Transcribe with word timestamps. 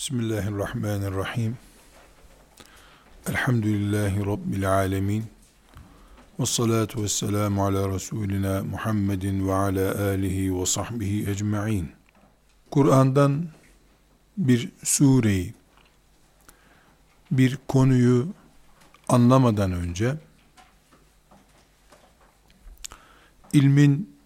Bismillahirrahmanirrahim. 0.00 1.58
Elhamdülillahi 3.28 4.26
Rabbil 4.26 4.72
alemin. 4.72 5.24
Ve 6.38 6.46
salatu 6.46 7.02
ve 7.02 7.08
selamu 7.08 7.64
ala 7.64 7.88
Resulina 7.88 8.62
Muhammedin 8.62 9.48
ve 9.48 9.54
ala 9.54 10.04
alihi 10.04 10.60
ve 10.60 10.66
sahbihi 10.66 11.30
ecma'in. 11.30 11.92
Kur'an'dan 12.70 13.48
bir 14.36 14.72
sureyi, 14.84 15.54
bir 17.30 17.58
konuyu 17.68 18.28
anlamadan 19.08 19.72
önce, 19.72 20.16
ilmin 23.52 24.16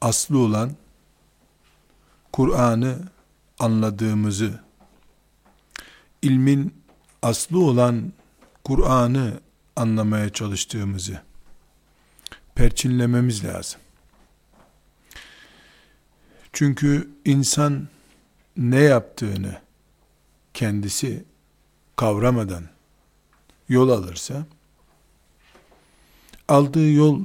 aslı 0.00 0.38
olan 0.38 0.70
Kur'an'ı 2.32 2.98
anladığımızı 3.58 4.65
ilmin 6.22 6.74
aslı 7.22 7.64
olan 7.64 8.12
Kur'an'ı 8.64 9.40
anlamaya 9.76 10.32
çalıştığımızı 10.32 11.22
perçinlememiz 12.54 13.44
lazım. 13.44 13.80
Çünkü 16.52 17.10
insan 17.24 17.88
ne 18.56 18.80
yaptığını 18.80 19.60
kendisi 20.54 21.24
kavramadan 21.96 22.64
yol 23.68 23.88
alırsa 23.88 24.46
aldığı 26.48 26.90
yol 26.92 27.22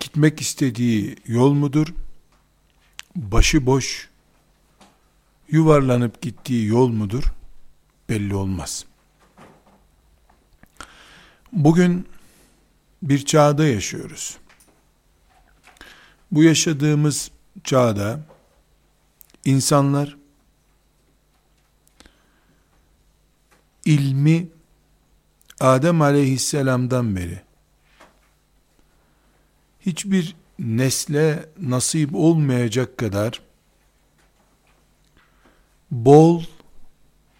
gitmek 0.00 0.40
istediği 0.40 1.16
yol 1.26 1.52
mudur? 1.52 1.94
Başı 3.16 3.66
boş 3.66 4.11
yuvarlanıp 5.52 6.22
gittiği 6.22 6.66
yol 6.66 6.88
mudur? 6.88 7.32
Belli 8.08 8.34
olmaz. 8.34 8.84
Bugün 11.52 12.08
bir 13.02 13.24
çağda 13.24 13.66
yaşıyoruz. 13.66 14.38
Bu 16.30 16.42
yaşadığımız 16.42 17.30
çağda 17.64 18.20
insanlar 19.44 20.16
ilmi 23.84 24.48
Adem 25.60 26.02
aleyhisselamdan 26.02 27.16
beri 27.16 27.42
hiçbir 29.80 30.36
nesle 30.58 31.48
nasip 31.60 32.14
olmayacak 32.14 32.98
kadar 32.98 33.42
bol 35.92 36.42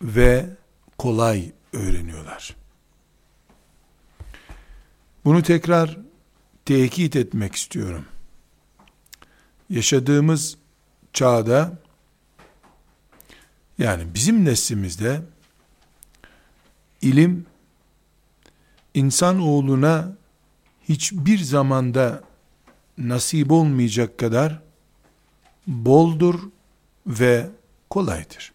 ve 0.03 0.47
kolay 0.99 1.53
öğreniyorlar. 1.73 2.57
Bunu 5.25 5.43
tekrar 5.43 5.99
tekit 6.65 7.17
etmek 7.17 7.55
istiyorum. 7.55 8.05
Yaşadığımız 9.71 10.57
çağda 11.13 11.79
yani 13.79 14.15
bizim 14.15 14.45
neslimizde 14.45 15.23
ilim 17.03 17.47
insan 18.95 19.41
oğluna 19.41 20.17
hiçbir 20.89 21.39
zamanda 21.39 22.23
nasip 22.99 23.53
olmayacak 23.53 24.19
kadar 24.19 24.63
boldur 25.67 26.41
ve 27.07 27.51
kolaydır. 27.93 28.53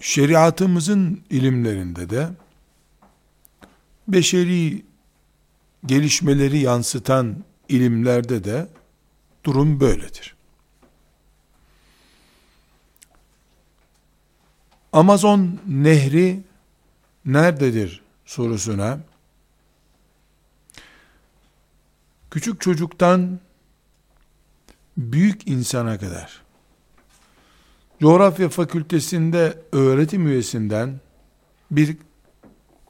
Şeriatımızın 0.00 1.24
ilimlerinde 1.30 2.10
de 2.10 2.28
beşeri 4.08 4.84
gelişmeleri 5.86 6.58
yansıtan 6.58 7.44
ilimlerde 7.68 8.44
de 8.44 8.68
durum 9.44 9.80
böyledir. 9.80 10.36
Amazon 14.92 15.60
nehri 15.66 16.42
nerededir 17.24 18.02
sorusuna 18.26 19.00
küçük 22.30 22.60
çocuktan 22.60 23.40
büyük 24.96 25.48
insana 25.48 25.98
kadar. 25.98 26.42
Coğrafya 28.00 28.48
fakültesinde 28.48 29.62
öğretim 29.72 30.26
üyesinden 30.26 31.00
bir 31.70 31.96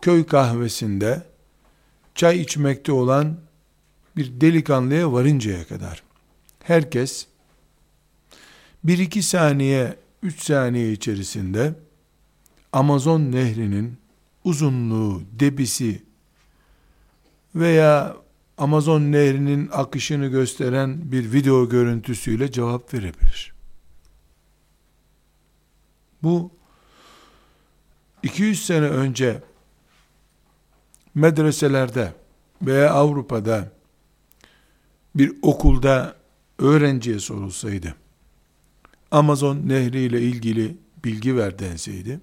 köy 0.01 0.27
kahvesinde 0.27 1.23
çay 2.15 2.41
içmekte 2.41 2.93
olan 2.93 3.37
bir 4.17 4.41
delikanlıya 4.41 5.13
varıncaya 5.13 5.67
kadar. 5.67 6.03
Herkes 6.63 7.27
bir 8.85 8.99
iki 8.99 9.23
saniye, 9.23 9.97
üç 10.23 10.43
saniye 10.43 10.93
içerisinde 10.93 11.75
Amazon 12.73 13.21
nehrinin 13.33 13.99
uzunluğu, 14.45 15.23
debisi 15.41 16.03
veya 17.55 18.17
Amazon 18.59 19.01
nehrinin 19.13 19.69
akışını 19.73 20.27
gösteren 20.27 21.13
bir 21.13 21.33
video 21.33 21.69
görüntüsüyle 21.69 22.53
cevap 22.53 22.95
verebilir. 22.95 23.55
Bu 26.23 26.51
200 28.23 28.67
sene 28.67 28.87
önce 28.87 29.43
medreselerde 31.15 32.13
veya 32.63 32.91
Avrupa'da 32.91 33.73
bir 35.15 35.37
okulda 35.43 36.17
öğrenciye 36.59 37.19
sorulsaydı 37.19 37.95
Amazon 39.11 39.69
nehri 39.69 40.01
ile 40.01 40.21
ilgili 40.21 40.77
bilgi 41.05 41.37
ver 41.37 41.59
denseydi 41.59 42.21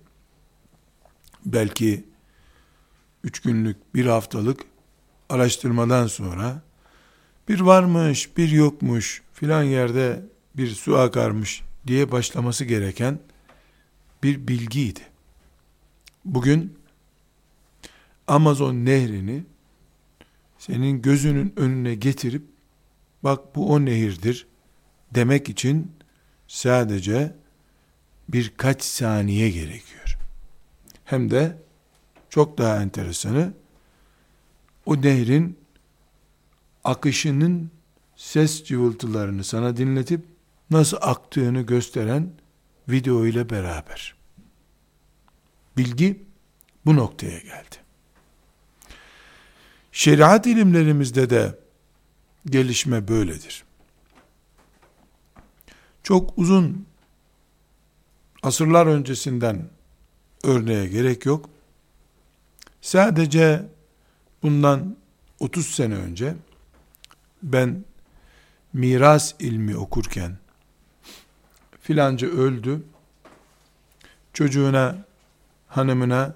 belki 1.46 2.04
üç 3.24 3.40
günlük 3.40 3.96
bir 3.96 4.06
haftalık 4.06 4.73
araştırmadan 5.30 6.08
sonra 6.08 6.62
bir 7.48 7.60
varmış, 7.60 8.38
bir 8.38 8.50
yokmuş, 8.50 9.22
filan 9.34 9.64
yerde 9.64 10.24
bir 10.58 10.70
su 10.70 10.98
akarmış 10.98 11.64
diye 11.88 12.12
başlaması 12.12 12.66
gereken 12.66 13.20
bir 14.24 14.48
bilgiydi. 14.48 15.02
Bugün 16.26 16.78
Amazon 18.28 18.76
nehrini 18.76 19.44
senin 20.58 21.02
gözünün 21.02 21.54
önüne 21.58 21.96
getirip 21.96 22.44
bak 23.24 23.56
bu 23.56 23.72
o 23.72 23.86
nehirdir 23.86 24.48
demek 25.12 25.50
için 25.50 25.92
sadece 26.48 27.36
birkaç 28.30 28.84
saniye 28.84 29.50
gerekiyor. 29.50 30.18
Hem 31.06 31.32
de 31.32 31.58
çok 32.30 32.58
daha 32.58 32.82
enteresanı 32.82 33.54
o 34.86 35.02
nehrin 35.02 35.60
akışının 36.84 37.72
ses 38.16 38.64
cıvıltılarını 38.64 39.44
sana 39.44 39.78
dinletip 39.78 40.26
nasıl 40.70 40.98
aktığını 41.02 41.62
gösteren 41.62 42.32
video 42.90 43.26
ile 43.26 43.50
beraber. 43.50 44.16
Bilgi 45.78 46.24
bu 46.86 46.96
noktaya 46.96 47.40
geldi. 47.40 47.76
Şeriat 49.92 50.48
ilimlerimizde 50.48 51.30
de 51.30 51.60
gelişme 52.46 53.08
böyledir. 53.08 53.64
Çok 56.04 56.38
uzun 56.38 56.86
asırlar 58.44 58.86
öncesinden 58.86 59.70
örneğe 60.44 60.88
gerek 60.88 61.26
yok. 61.26 61.50
Sadece 62.82 63.73
Bundan 64.44 64.96
30 65.40 65.68
sene 65.68 65.96
önce 65.96 66.36
ben 67.44 67.86
miras 68.74 69.34
ilmi 69.40 69.78
okurken 69.78 70.38
filanca 71.82 72.28
öldü. 72.28 72.84
Çocuğuna, 74.34 75.06
hanımına 75.68 76.36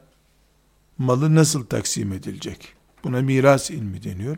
malı 0.97 1.35
nasıl 1.35 1.65
taksim 1.65 2.13
edilecek? 2.13 2.73
Buna 3.03 3.21
miras 3.21 3.71
ilmi 3.71 4.03
deniyor. 4.03 4.37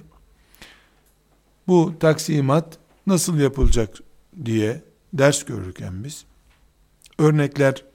Bu 1.67 1.93
taksimat 1.99 2.77
nasıl 3.07 3.37
yapılacak 3.37 3.97
diye 4.45 4.83
ders 5.13 5.45
görürken 5.45 6.03
biz 6.03 6.25
örnekler, 7.17 7.85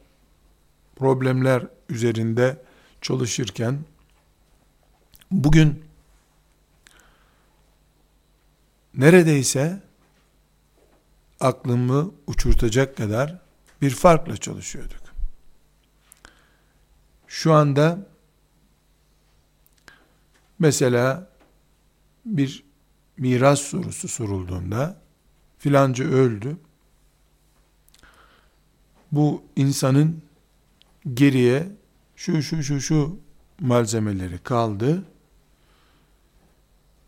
problemler 0.96 1.66
üzerinde 1.88 2.62
çalışırken 3.00 3.78
bugün 5.30 5.84
aklımı 11.40 12.10
uçurtacak 12.26 12.96
kadar 12.96 13.38
bir 13.82 13.90
farkla 13.90 14.36
çalışıyorduk. 14.36 15.04
Şu 17.26 17.52
anda 17.52 17.98
mesela 20.58 21.30
bir 22.24 22.64
miras 23.16 23.60
sorusu 23.60 24.08
sorulduğunda 24.08 25.00
filanca 25.58 26.04
öldü. 26.04 26.56
Bu 29.12 29.42
insanın 29.56 30.22
geriye 31.14 31.68
şu 32.16 32.42
şu 32.42 32.62
şu 32.62 32.80
şu 32.80 33.18
malzemeleri 33.60 34.38
kaldı. 34.38 35.04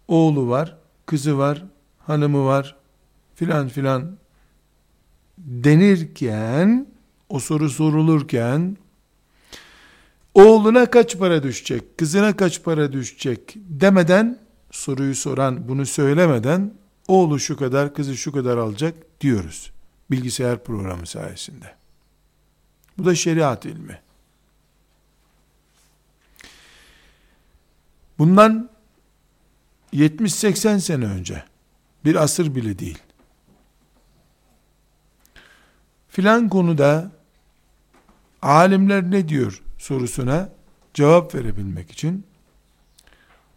Oğlu 0.09 0.49
var, 0.49 0.77
kızı 1.07 1.39
var, 1.39 1.65
hanımı 1.99 2.45
var, 2.45 2.77
filan 3.35 3.69
filan 3.69 4.17
denirken, 5.39 6.87
o 7.29 7.41
soru 7.41 7.71
sorulurken, 7.71 8.77
oğluna 10.35 10.91
kaç 10.91 11.19
para 11.19 11.43
düşecek, 11.43 11.99
kızına 11.99 12.37
kaç 12.37 12.63
para 12.63 12.93
düşecek 12.93 13.55
demeden, 13.57 14.39
soruyu 14.71 15.15
soran 15.15 15.69
bunu 15.69 15.87
söylemeden, 15.87 16.75
oğlu 17.09 17.41
şu 17.41 17.57
kadar, 17.57 17.95
kızı 17.95 18.17
şu 18.17 18.33
kadar 18.33 18.57
alacak 18.57 18.95
diyoruz. 19.21 19.73
Bilgisayar 20.11 20.65
programı 20.65 21.07
sayesinde. 21.07 21.75
Bu 22.99 23.05
da 23.05 23.15
şeriat 23.15 23.65
ilmi. 23.65 24.01
Bundan 28.19 28.71
70-80 29.93 30.81
sene 30.81 31.05
önce, 31.05 31.45
bir 32.05 32.15
asır 32.15 32.55
bile 32.55 32.79
değil, 32.79 32.99
filan 36.09 36.49
konuda 36.49 37.13
alimler 38.43 39.11
ne 39.11 39.29
diyor 39.29 39.63
sorusuna 39.79 40.53
cevap 40.95 41.35
verebilmek 41.35 41.91
için 41.91 42.27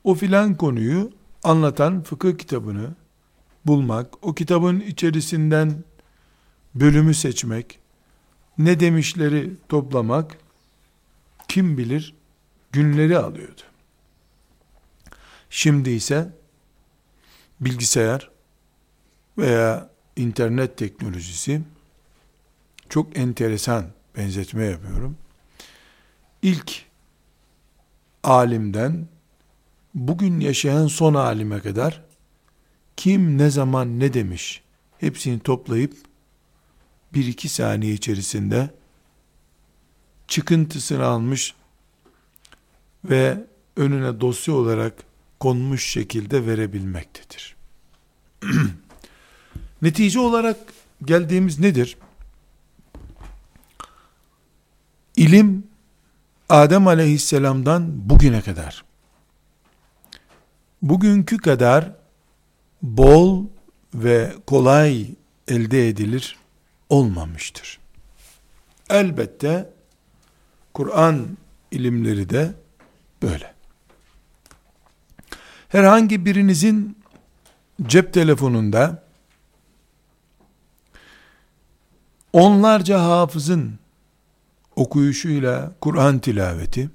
o 0.03 0.15
filan 0.15 0.55
konuyu 0.55 1.11
anlatan 1.43 2.03
fıkıh 2.03 2.37
kitabını 2.37 2.95
bulmak, 3.65 4.25
o 4.27 4.35
kitabın 4.35 4.79
içerisinden 4.79 5.83
bölümü 6.75 7.13
seçmek, 7.13 7.79
ne 8.57 8.79
demişleri 8.79 9.53
toplamak 9.69 10.37
kim 11.47 11.77
bilir 11.77 12.15
günleri 12.71 13.17
alıyordu. 13.17 13.61
Şimdi 15.49 15.89
ise 15.89 16.33
bilgisayar 17.61 18.31
veya 19.37 19.89
internet 20.15 20.77
teknolojisi 20.77 21.61
çok 22.89 23.17
enteresan 23.17 23.85
benzetme 24.17 24.65
yapıyorum. 24.65 25.17
İlk 26.41 26.85
alimden 28.23 29.07
bugün 29.93 30.39
yaşayan 30.39 30.87
son 30.87 31.13
alime 31.13 31.59
kadar 31.59 32.03
kim 32.97 33.37
ne 33.37 33.49
zaman 33.49 33.99
ne 33.99 34.13
demiş 34.13 34.61
hepsini 34.97 35.39
toplayıp 35.39 35.93
bir 37.13 37.25
iki 37.27 37.49
saniye 37.49 37.93
içerisinde 37.93 38.69
çıkıntısını 40.27 41.05
almış 41.05 41.55
ve 43.05 43.37
önüne 43.75 44.21
dosya 44.21 44.53
olarak 44.53 45.08
konmuş 45.39 45.85
şekilde 45.85 46.45
verebilmektedir. 46.45 47.55
Netice 49.81 50.19
olarak 50.19 50.57
geldiğimiz 51.05 51.59
nedir? 51.59 51.97
İlim 55.15 55.67
Adem 56.49 56.87
aleyhisselamdan 56.87 58.09
bugüne 58.09 58.41
kadar 58.41 58.83
bugünkü 60.81 61.37
kadar 61.37 61.91
bol 62.81 63.45
ve 63.93 64.33
kolay 64.47 65.07
elde 65.47 65.89
edilir 65.89 66.37
olmamıştır. 66.89 67.79
Elbette 68.89 69.69
Kur'an 70.73 71.37
ilimleri 71.71 72.29
de 72.29 72.51
böyle. 73.21 73.58
Herhangi 75.69 76.25
birinizin 76.25 76.97
cep 77.81 78.13
telefonunda 78.13 79.03
onlarca 82.33 83.01
hafızın 83.01 83.79
okuyuşuyla 84.75 85.71
Kur'an 85.81 86.19
tilaveti, 86.19 86.89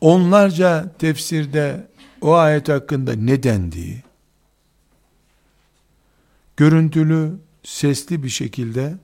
onlarca 0.00 0.92
tefsirde 0.98 1.88
o 2.20 2.34
ayet 2.34 2.68
hakkında 2.68 3.12
ne 3.12 3.42
dendiği, 3.42 4.02
görüntülü, 6.56 7.38
sesli 7.62 8.22
bir 8.22 8.28
şekilde 8.28 8.94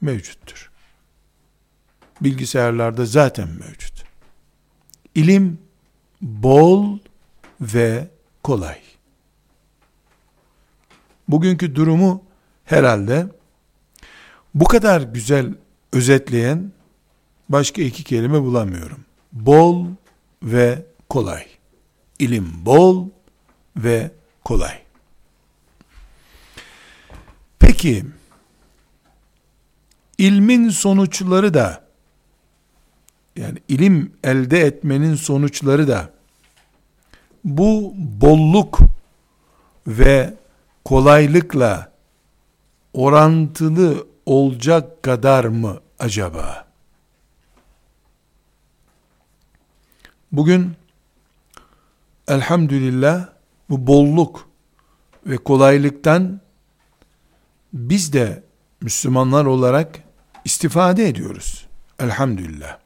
mevcuttur. 0.00 0.70
Bilgisayarlarda 2.20 3.06
zaten 3.06 3.48
mevcut. 3.48 4.04
İlim 5.14 5.63
bol 6.24 6.98
ve 7.60 8.08
kolay. 8.42 8.78
Bugünkü 11.28 11.74
durumu 11.74 12.22
herhalde 12.64 13.26
bu 14.54 14.64
kadar 14.64 15.00
güzel 15.00 15.54
özetleyen 15.92 16.72
başka 17.48 17.82
iki 17.82 18.04
kelime 18.04 18.42
bulamıyorum. 18.42 19.04
Bol 19.32 19.86
ve 20.42 20.86
kolay. 21.08 21.46
İlim 22.18 22.66
bol 22.66 23.08
ve 23.76 24.10
kolay. 24.44 24.82
Peki, 27.58 28.04
ilmin 30.18 30.68
sonuçları 30.68 31.54
da, 31.54 31.84
yani 33.36 33.58
ilim 33.68 34.12
elde 34.24 34.60
etmenin 34.60 35.14
sonuçları 35.14 35.88
da, 35.88 36.13
bu 37.44 37.94
bolluk 37.96 38.78
ve 39.86 40.34
kolaylıkla 40.84 41.92
orantılı 42.92 44.06
olacak 44.26 45.02
kadar 45.02 45.44
mı 45.44 45.80
acaba? 45.98 46.66
Bugün 50.32 50.72
elhamdülillah 52.28 53.28
bu 53.70 53.86
bolluk 53.86 54.48
ve 55.26 55.36
kolaylıktan 55.36 56.40
biz 57.72 58.12
de 58.12 58.42
Müslümanlar 58.80 59.44
olarak 59.44 60.02
istifade 60.44 61.08
ediyoruz. 61.08 61.66
Elhamdülillah. 61.98 62.83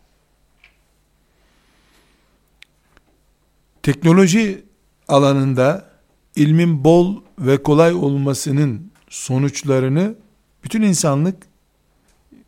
Teknoloji 3.88 4.64
alanında 5.08 5.90
ilmin 6.36 6.84
bol 6.84 7.22
ve 7.38 7.62
kolay 7.62 7.92
olmasının 7.94 8.92
sonuçlarını 9.08 10.14
bütün 10.64 10.82
insanlık 10.82 11.46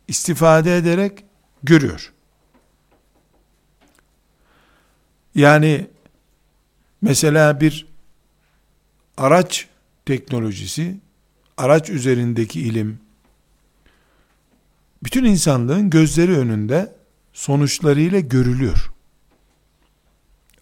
istifade 0.07 0.77
ederek 0.77 1.23
görüyor. 1.63 2.13
Yani 5.35 5.87
mesela 7.01 7.61
bir 7.61 7.87
araç 9.17 9.67
teknolojisi, 10.05 10.97
araç 11.57 11.89
üzerindeki 11.89 12.61
ilim, 12.61 12.99
bütün 15.03 15.23
insanlığın 15.23 15.89
gözleri 15.89 16.37
önünde 16.37 16.95
sonuçlarıyla 17.33 18.19
görülüyor. 18.19 18.91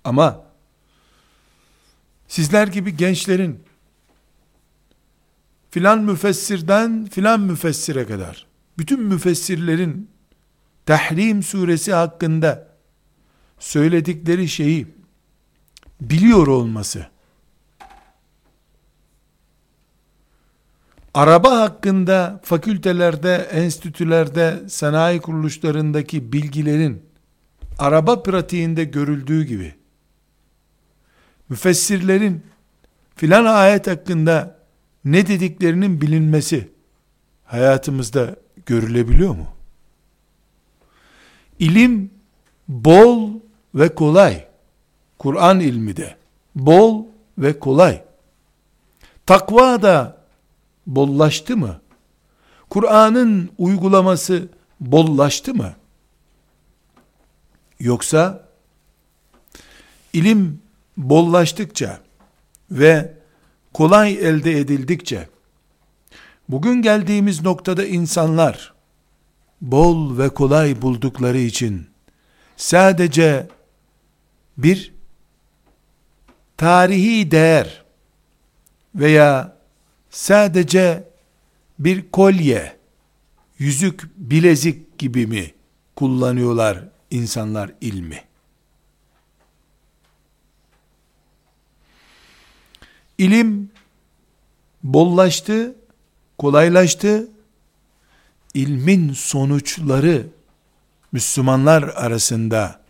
Ama 0.03 0.48
sizler 2.29 2.67
gibi 2.67 2.97
gençlerin 2.97 3.63
filan 5.71 6.03
müfessirden 6.03 7.05
filan 7.05 7.39
müfessire 7.39 8.05
kadar 8.05 8.47
bütün 8.77 9.01
müfessirlerin 9.01 10.09
Tahrim 10.85 11.43
suresi 11.43 11.93
hakkında 11.93 12.67
söyledikleri 13.59 14.47
şeyi 14.47 14.87
biliyor 16.01 16.47
olması 16.47 17.07
araba 21.13 21.59
hakkında 21.59 22.41
fakültelerde, 22.43 23.35
enstitülerde, 23.51 24.69
sanayi 24.69 25.19
kuruluşlarındaki 25.21 26.33
bilgilerin 26.33 27.03
araba 27.77 28.23
pratiğinde 28.23 28.83
görüldüğü 28.83 29.43
gibi 29.43 29.78
müfessirlerin 31.49 32.43
filan 33.15 33.45
ayet 33.45 33.87
hakkında 33.87 34.59
ne 35.05 35.27
dediklerinin 35.27 36.01
bilinmesi 36.01 36.69
hayatımızda 37.45 38.35
görülebiliyor 38.65 39.35
mu? 39.35 39.47
İlim 41.59 42.11
bol 42.67 43.29
ve 43.75 43.95
kolay. 43.95 44.47
Kur'an 45.17 45.59
ilmi 45.59 45.97
de 45.97 46.15
bol 46.55 47.05
ve 47.37 47.59
kolay. 47.59 48.03
Takva 49.25 49.81
da 49.81 50.17
bollaştı 50.87 51.57
mı? 51.57 51.81
Kur'an'ın 52.69 53.49
uygulaması 53.57 54.47
bollaştı 54.79 55.53
mı? 55.53 55.73
Yoksa 57.79 58.49
ilim 60.13 60.61
bollaştıkça 60.99 61.99
ve 62.71 63.13
kolay 63.73 64.13
elde 64.13 64.59
edildikçe 64.59 65.29
bugün 66.49 66.81
geldiğimiz 66.81 67.41
noktada 67.41 67.85
insanlar 67.85 68.73
bol 69.61 70.17
ve 70.17 70.29
kolay 70.29 70.81
buldukları 70.81 71.37
için 71.37 71.87
sadece 72.57 73.47
bir 74.57 74.93
tarihi 76.57 77.31
değer 77.31 77.83
veya 78.95 79.57
sadece 80.09 81.09
bir 81.79 82.11
kolye, 82.11 82.77
yüzük, 83.59 84.09
bilezik 84.17 84.97
gibi 84.97 85.27
mi 85.27 85.53
kullanıyorlar 85.95 86.83
insanlar 87.11 87.71
ilmi? 87.81 88.28
İlim 93.19 93.69
bollaştı, 94.83 95.75
kolaylaştı. 96.37 97.27
İlmin 98.53 99.13
sonuçları 99.13 100.27
Müslümanlar 101.11 101.83
arasında 101.83 102.81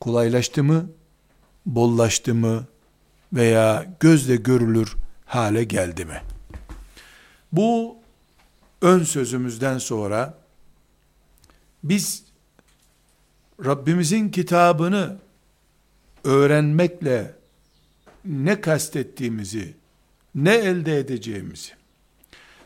kolaylaştı 0.00 0.64
mı, 0.64 0.90
bollaştı 1.66 2.34
mı 2.34 2.66
veya 3.32 3.86
gözle 4.00 4.36
görülür 4.36 4.96
hale 5.26 5.64
geldi 5.64 6.04
mi? 6.04 6.22
Bu 7.52 7.96
ön 8.82 9.04
sözümüzden 9.04 9.78
sonra 9.78 10.38
biz 11.84 12.24
Rabbimizin 13.64 14.28
kitabını 14.28 15.16
öğrenmekle 16.24 17.41
ne 18.24 18.60
kastettiğimizi, 18.60 19.74
ne 20.34 20.54
elde 20.54 20.98
edeceğimizi, 20.98 21.72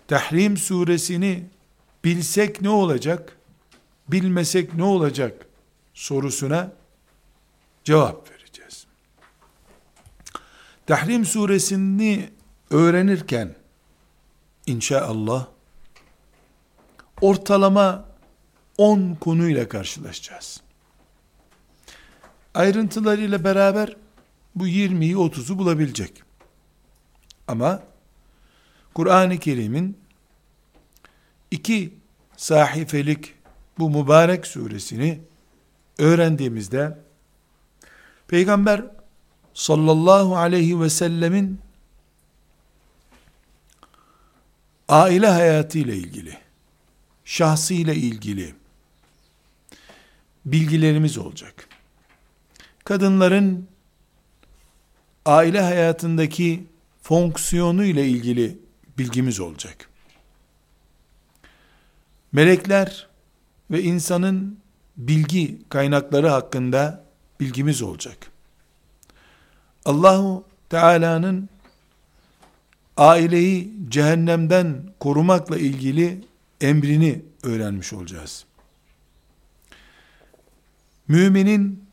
Tahrim 0.08 0.56
suresini 0.56 1.46
bilsek 2.04 2.60
ne 2.60 2.68
olacak, 2.68 3.36
bilmesek 4.08 4.74
ne 4.74 4.84
olacak 4.84 5.46
sorusuna 5.94 6.72
cevap 7.84 8.30
vereceğiz. 8.30 8.86
Tahrim 10.86 11.24
suresini 11.24 12.30
öğrenirken 12.70 13.54
inşallah 14.66 15.46
ortalama 17.20 18.04
10 18.78 19.14
konuyla 19.14 19.68
karşılaşacağız. 19.68 20.60
Ayrıntılarıyla 22.54 23.44
beraber 23.44 23.96
bu 24.56 24.68
20'yi 24.68 25.14
30'u 25.14 25.58
bulabilecek. 25.58 26.22
Ama 27.48 27.82
Kur'an-ı 28.94 29.38
Kerim'in 29.38 29.98
iki 31.50 31.94
sahifelik 32.36 33.34
bu 33.78 33.90
mübarek 33.90 34.46
suresini 34.46 35.20
öğrendiğimizde 35.98 36.98
Peygamber 38.28 38.84
sallallahu 39.54 40.36
aleyhi 40.36 40.80
ve 40.80 40.90
sellemin 40.90 41.60
aile 44.88 45.26
hayatı 45.26 45.78
ile 45.78 45.96
ilgili, 45.96 46.38
şahsı 47.24 47.74
ile 47.74 47.94
ilgili 47.96 48.54
bilgilerimiz 50.44 51.18
olacak. 51.18 51.68
Kadınların 52.84 53.68
aile 55.26 55.60
hayatındaki 55.60 56.66
fonksiyonu 57.02 57.84
ile 57.84 58.08
ilgili 58.08 58.58
bilgimiz 58.98 59.40
olacak. 59.40 59.88
Melekler 62.32 63.06
ve 63.70 63.82
insanın 63.82 64.58
bilgi 64.96 65.58
kaynakları 65.68 66.28
hakkında 66.28 67.04
bilgimiz 67.40 67.82
olacak. 67.82 68.30
Allahu 69.84 70.44
Teala'nın 70.68 71.48
aileyi 72.96 73.72
cehennemden 73.88 74.82
korumakla 75.00 75.58
ilgili 75.58 76.24
emrini 76.60 77.22
öğrenmiş 77.42 77.92
olacağız. 77.92 78.44
Müminin 81.08 81.85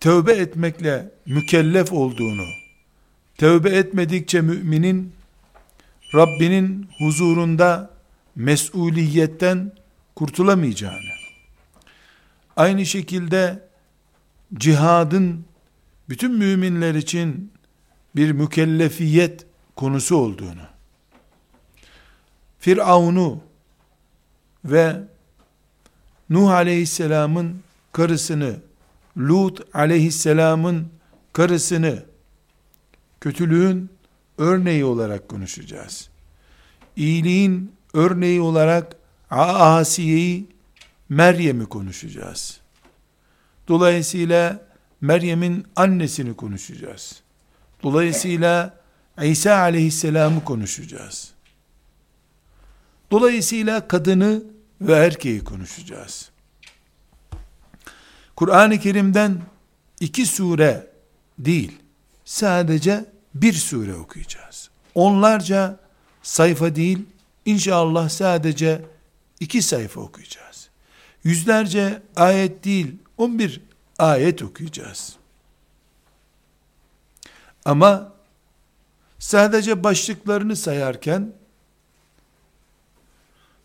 tövbe 0.00 0.32
etmekle 0.32 1.10
mükellef 1.26 1.92
olduğunu, 1.92 2.46
tövbe 3.38 3.70
etmedikçe 3.70 4.40
müminin 4.40 5.12
Rabbinin 6.14 6.88
huzurunda 6.98 7.90
mesuliyetten 8.36 9.72
kurtulamayacağını, 10.16 11.14
aynı 12.56 12.86
şekilde 12.86 13.68
cihadın 14.54 15.44
bütün 16.08 16.32
müminler 16.32 16.94
için 16.94 17.52
bir 18.16 18.32
mükellefiyet 18.32 19.46
konusu 19.76 20.16
olduğunu, 20.16 20.62
Firavun'u 22.58 23.40
ve 24.64 24.96
Nuh 26.30 26.50
aleyhisselamın 26.50 27.60
karısını, 27.92 28.69
Lut 29.18 29.76
aleyhisselamın 29.76 30.88
karısını 31.32 32.02
kötülüğün 33.20 33.90
örneği 34.38 34.84
olarak 34.84 35.28
konuşacağız. 35.28 36.10
İyiliğin 36.96 37.72
örneği 37.94 38.40
olarak 38.40 38.96
Asiye'yi, 39.30 40.46
Meryem'i 41.08 41.66
konuşacağız. 41.66 42.60
Dolayısıyla 43.68 44.66
Meryem'in 45.00 45.66
annesini 45.76 46.36
konuşacağız. 46.36 47.22
Dolayısıyla 47.82 48.80
İsa 49.22 49.56
aleyhisselamı 49.56 50.44
konuşacağız. 50.44 51.32
Dolayısıyla 53.10 53.88
kadını 53.88 54.42
ve 54.80 54.92
erkeği 54.92 55.44
konuşacağız. 55.44 56.30
Kur'an-ı 58.40 58.78
Kerim'den 58.78 59.42
iki 60.00 60.26
sure 60.26 60.86
değil, 61.38 61.78
sadece 62.24 63.04
bir 63.34 63.52
sure 63.52 63.94
okuyacağız. 63.94 64.70
Onlarca 64.94 65.80
sayfa 66.22 66.76
değil, 66.76 66.98
inşallah 67.44 68.08
sadece 68.08 68.84
iki 69.40 69.62
sayfa 69.62 70.00
okuyacağız. 70.00 70.68
Yüzlerce 71.24 72.02
ayet 72.16 72.64
değil, 72.64 72.96
on 73.18 73.38
bir 73.38 73.60
ayet 73.98 74.42
okuyacağız. 74.42 75.16
Ama 77.64 78.12
sadece 79.18 79.84
başlıklarını 79.84 80.56
sayarken 80.56 81.32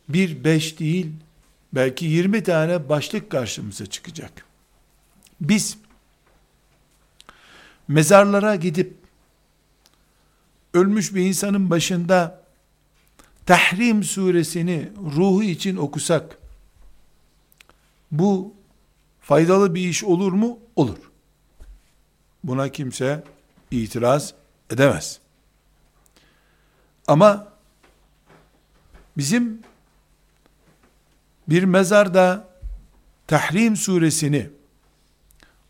bir 0.09 0.43
beş 0.43 0.79
değil, 0.79 1.11
belki 1.73 2.05
yirmi 2.05 2.43
tane 2.43 2.89
başlık 2.89 3.29
karşımıza 3.29 3.85
çıkacak. 3.85 4.44
Biz 5.41 5.77
mezarlara 7.87 8.55
gidip 8.55 8.97
ölmüş 10.73 11.15
bir 11.15 11.25
insanın 11.25 11.69
başında 11.69 12.45
Tahrim 13.45 14.03
suresini 14.03 14.91
ruhu 15.15 15.43
için 15.43 15.77
okusak 15.77 16.37
bu 18.11 18.53
faydalı 19.21 19.75
bir 19.75 19.89
iş 19.89 20.03
olur 20.03 20.31
mu? 20.31 20.59
Olur. 20.75 20.97
Buna 22.43 22.69
kimse 22.69 23.23
itiraz 23.71 24.33
edemez. 24.69 25.19
Ama 27.07 27.47
bizim 29.17 29.61
bir 31.47 31.63
mezarda 31.63 32.47
Tahrim 33.27 33.75
suresini 33.75 34.49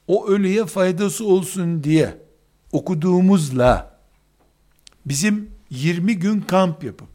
o 0.07 0.27
ölüye 0.27 0.65
faydası 0.65 1.25
olsun 1.25 1.83
diye 1.83 2.17
okuduğumuzla 2.71 3.99
bizim 5.05 5.51
20 5.69 6.19
gün 6.19 6.41
kamp 6.41 6.83
yapıp 6.83 7.07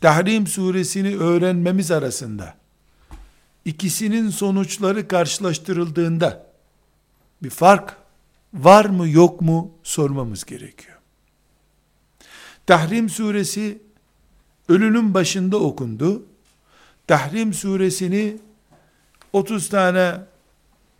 Tahrim 0.00 0.46
suresini 0.46 1.16
öğrenmemiz 1.16 1.90
arasında 1.90 2.54
ikisinin 3.64 4.30
sonuçları 4.30 5.08
karşılaştırıldığında 5.08 6.46
bir 7.42 7.50
fark 7.50 7.96
var 8.54 8.84
mı 8.84 9.08
yok 9.08 9.40
mu 9.40 9.72
sormamız 9.82 10.44
gerekiyor. 10.44 10.98
Tahrim 12.66 13.08
suresi 13.08 13.82
ölünün 14.68 15.14
başında 15.14 15.56
okundu. 15.56 16.26
Tahrim 17.06 17.54
suresini 17.54 18.36
30 19.32 19.68
tane 19.68 20.20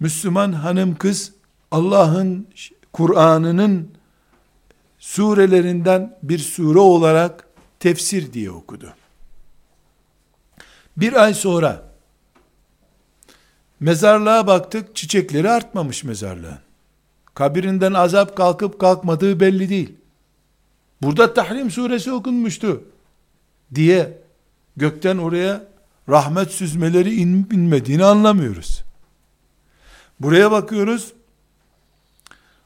Müslüman 0.00 0.52
hanım 0.52 0.94
kız 0.96 1.32
Allah'ın 1.70 2.48
Kur'an'ının 2.92 3.90
surelerinden 4.98 6.18
bir 6.22 6.38
sure 6.38 6.78
olarak 6.78 7.48
tefsir 7.80 8.32
diye 8.32 8.50
okudu. 8.50 8.94
Bir 10.96 11.22
ay 11.22 11.34
sonra 11.34 11.82
mezarlığa 13.80 14.46
baktık 14.46 14.96
çiçekleri 14.96 15.50
artmamış 15.50 16.04
mezarlığın. 16.04 16.58
Kabirinden 17.34 17.92
azap 17.92 18.36
kalkıp 18.36 18.80
kalkmadığı 18.80 19.40
belli 19.40 19.68
değil. 19.68 19.94
Burada 21.02 21.34
Tahrim 21.34 21.70
suresi 21.70 22.12
okunmuştu 22.12 22.84
diye 23.74 24.18
gökten 24.76 25.18
oraya 25.18 25.66
rahmet 26.08 26.50
süzmeleri 26.50 27.14
in, 27.14 27.48
inmediğini 27.52 28.04
anlamıyoruz. 28.04 28.84
Buraya 30.20 30.50
bakıyoruz. 30.50 31.12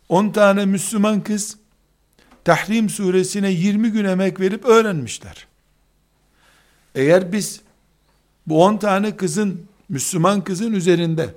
10 0.09 0.31
tane 0.31 0.67
Müslüman 0.67 1.23
kız 1.23 1.57
Tahrim 2.45 2.89
suresine 2.89 3.51
20 3.51 3.91
gün 3.91 4.05
emek 4.05 4.41
verip 4.41 4.65
öğrenmişler. 4.65 5.47
Eğer 6.95 7.33
biz 7.33 7.61
bu 8.47 8.65
10 8.65 8.77
tane 8.77 9.17
kızın 9.17 9.67
Müslüman 9.89 10.45
kızın 10.45 10.73
üzerinde 10.73 11.35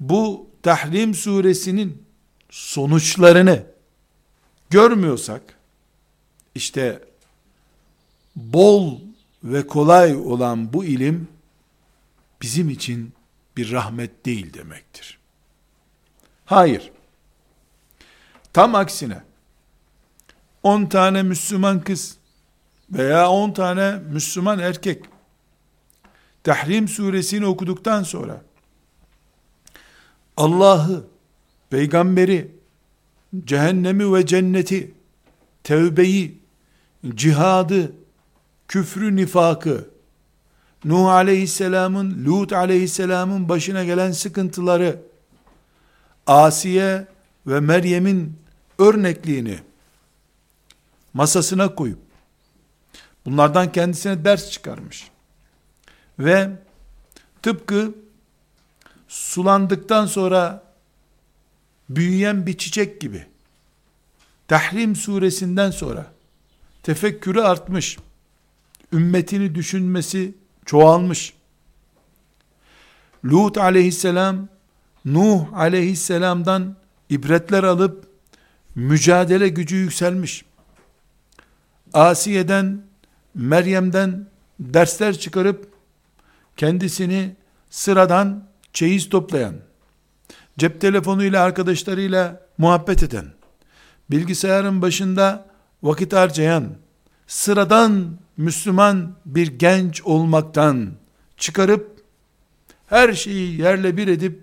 bu 0.00 0.48
Tahrim 0.62 1.14
suresinin 1.14 2.02
sonuçlarını 2.50 3.62
görmüyorsak 4.70 5.42
işte 6.54 7.02
bol 8.36 8.98
ve 9.44 9.66
kolay 9.66 10.16
olan 10.16 10.72
bu 10.72 10.84
ilim 10.84 11.28
bizim 12.42 12.70
için 12.70 13.12
bir 13.58 13.72
rahmet 13.72 14.26
değil 14.26 14.54
demektir. 14.54 15.18
Hayır. 16.44 16.90
Tam 18.52 18.74
aksine 18.74 19.22
10 20.62 20.86
tane 20.86 21.22
Müslüman 21.22 21.80
kız 21.80 22.18
veya 22.90 23.30
10 23.30 23.52
tane 23.52 23.98
Müslüman 23.98 24.58
erkek 24.58 25.04
Tahrim 26.44 26.88
suresini 26.88 27.46
okuduktan 27.46 28.02
sonra 28.02 28.42
Allah'ı, 30.36 31.06
peygamberi, 31.70 32.50
cehennemi 33.44 34.14
ve 34.14 34.26
cenneti, 34.26 34.94
tevbeyi, 35.64 36.38
cihadı, 37.14 37.92
küfrü 38.68 39.16
nifakı, 39.16 39.90
Nuh 40.84 41.06
aleyhisselamın, 41.06 42.24
Lut 42.24 42.52
aleyhisselamın 42.52 43.48
başına 43.48 43.84
gelen 43.84 44.12
sıkıntıları, 44.12 45.02
Asiye 46.26 47.06
ve 47.46 47.60
Meryem'in 47.60 48.38
örnekliğini 48.78 49.58
masasına 51.14 51.74
koyup, 51.74 51.98
bunlardan 53.26 53.72
kendisine 53.72 54.24
ders 54.24 54.50
çıkarmış. 54.50 55.10
Ve 56.18 56.50
tıpkı 57.42 57.94
sulandıktan 59.08 60.06
sonra 60.06 60.62
büyüyen 61.88 62.46
bir 62.46 62.58
çiçek 62.58 63.00
gibi, 63.00 63.26
Tahrim 64.48 64.96
suresinden 64.96 65.70
sonra 65.70 66.06
tefekkürü 66.82 67.40
artmış, 67.40 67.98
ümmetini 68.92 69.54
düşünmesi 69.54 70.34
çoğalmış. 70.68 71.34
Lut 73.24 73.58
aleyhisselam, 73.58 74.48
Nuh 75.04 75.52
aleyhisselamdan 75.52 76.76
ibretler 77.10 77.64
alıp, 77.64 78.06
mücadele 78.74 79.48
gücü 79.48 79.76
yükselmiş. 79.76 80.44
Asiye'den, 81.92 82.82
Meryem'den 83.34 84.26
dersler 84.60 85.18
çıkarıp, 85.18 85.72
kendisini 86.56 87.36
sıradan 87.70 88.44
çeyiz 88.72 89.08
toplayan, 89.08 89.54
cep 90.58 90.80
telefonuyla 90.80 91.42
arkadaşlarıyla 91.42 92.46
muhabbet 92.58 93.02
eden, 93.02 93.26
bilgisayarın 94.10 94.82
başında 94.82 95.46
vakit 95.82 96.12
harcayan, 96.12 96.68
sıradan 97.26 98.18
Müslüman 98.38 99.16
bir 99.26 99.46
genç 99.46 100.02
olmaktan 100.02 100.92
çıkarıp, 101.36 102.04
her 102.86 103.12
şeyi 103.12 103.60
yerle 103.60 103.96
bir 103.96 104.08
edip, 104.08 104.40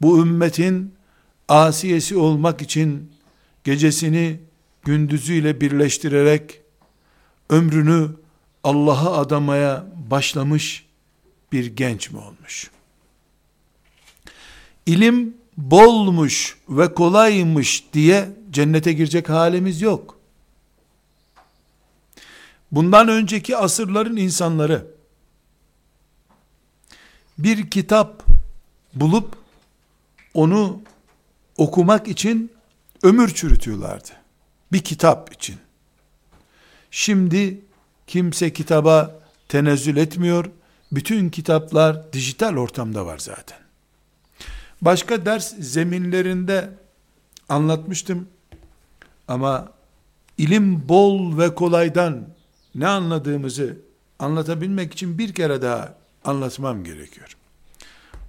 bu 0.00 0.22
ümmetin 0.22 0.94
asiyesi 1.48 2.16
olmak 2.16 2.62
için 2.62 3.12
gecesini 3.64 4.40
gündüzüyle 4.82 5.60
birleştirerek 5.60 6.60
ömrünü 7.50 8.08
Allah'a 8.64 9.16
adamaya 9.16 9.86
başlamış 10.10 10.86
bir 11.52 11.66
genç 11.76 12.10
mi 12.10 12.18
olmuş? 12.18 12.70
İlim 14.86 15.34
bolmuş 15.56 16.58
ve 16.68 16.94
kolaymış 16.94 17.84
diye 17.92 18.28
cennete 18.50 18.92
girecek 18.92 19.28
halimiz 19.28 19.82
yok. 19.82 20.23
Bundan 22.74 23.08
önceki 23.08 23.56
asırların 23.56 24.16
insanları 24.16 24.86
bir 27.38 27.70
kitap 27.70 28.22
bulup 28.94 29.36
onu 30.34 30.82
okumak 31.56 32.08
için 32.08 32.52
ömür 33.02 33.34
çürütüyorlardı. 33.34 34.10
Bir 34.72 34.78
kitap 34.78 35.32
için. 35.34 35.56
Şimdi 36.90 37.60
kimse 38.06 38.52
kitaba 38.52 39.20
tenezzül 39.48 39.96
etmiyor. 39.96 40.50
Bütün 40.92 41.30
kitaplar 41.30 42.12
dijital 42.12 42.56
ortamda 42.56 43.06
var 43.06 43.18
zaten. 43.18 43.58
Başka 44.82 45.26
ders 45.26 45.54
zeminlerinde 45.58 46.70
anlatmıştım. 47.48 48.28
Ama 49.28 49.72
ilim 50.38 50.88
bol 50.88 51.38
ve 51.38 51.54
kolaydan 51.54 52.34
ne 52.74 52.88
anladığımızı 52.88 53.78
anlatabilmek 54.18 54.92
için 54.92 55.18
bir 55.18 55.34
kere 55.34 55.62
daha 55.62 55.98
anlatmam 56.24 56.84
gerekiyor. 56.84 57.36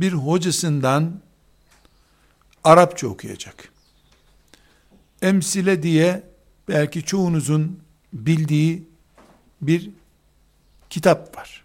bir 0.00 0.12
hocasından 0.12 1.20
Arapça 2.64 3.06
okuyacak. 3.06 3.72
Emsile 5.22 5.82
diye 5.82 6.22
belki 6.68 7.02
çoğunuzun 7.02 7.80
bildiği 8.12 8.88
bir 9.62 9.90
kitap 10.90 11.36
var. 11.36 11.64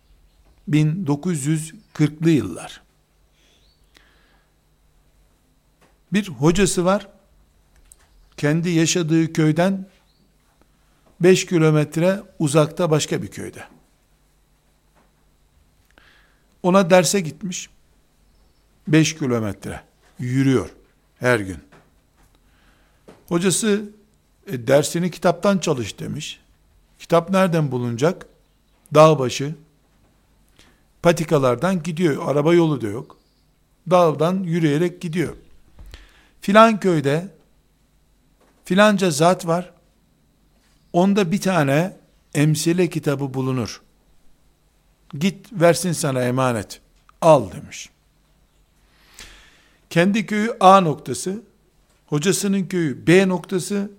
1940'lı 0.70 2.30
yıllar. 2.30 2.82
Bir 6.14 6.30
hocası 6.30 6.86
var. 6.86 7.08
Kendi 8.38 8.70
yaşadığı 8.70 9.34
köyden 9.34 9.86
5 11.20 11.46
kilometre 11.46 12.24
uzakta 12.40 12.92
başka 12.92 13.22
bir 13.22 13.28
köyde. 13.28 13.64
Ona 16.64 16.90
derse 16.90 17.20
gitmiş. 17.20 17.70
5 18.88 19.16
kilometre 19.16 19.82
yürüyor 20.20 20.70
her 21.20 21.40
gün. 21.40 21.58
Hocası 23.28 23.90
e, 24.48 24.68
dersini 24.68 25.12
kitaptan 25.12 25.58
çalış 25.58 26.00
demiş. 26.00 26.40
Kitap 27.00 27.30
nereden 27.30 27.72
bulunacak? 27.72 28.26
Dağ 28.94 29.20
başı. 29.20 29.56
Patikalardan 31.02 31.84
gidiyor. 31.84 32.28
Araba 32.28 32.54
yolu 32.54 32.82
da 32.82 32.88
yok. 32.88 33.18
Dağdan 33.90 34.44
yürüyerek 34.44 35.02
gidiyor. 35.02 35.36
Filan 36.44 36.80
köyde 36.80 37.28
filanca 38.66 39.12
zat 39.12 39.48
var. 39.48 39.74
Onda 40.94 41.32
bir 41.32 41.42
tane 41.42 41.98
emsile 42.36 42.90
kitabı 42.90 43.34
bulunur. 43.34 43.82
Git 45.20 45.48
versin 45.54 45.92
sana 45.92 46.24
emanet. 46.24 46.82
Al 47.22 47.52
demiş. 47.52 47.90
kendi 49.90 50.26
köyü 50.26 50.58
A 50.60 50.82
noktası, 50.82 51.42
hocasının 52.06 52.66
köyü 52.66 53.08
B 53.08 53.28
noktası, 53.28 53.92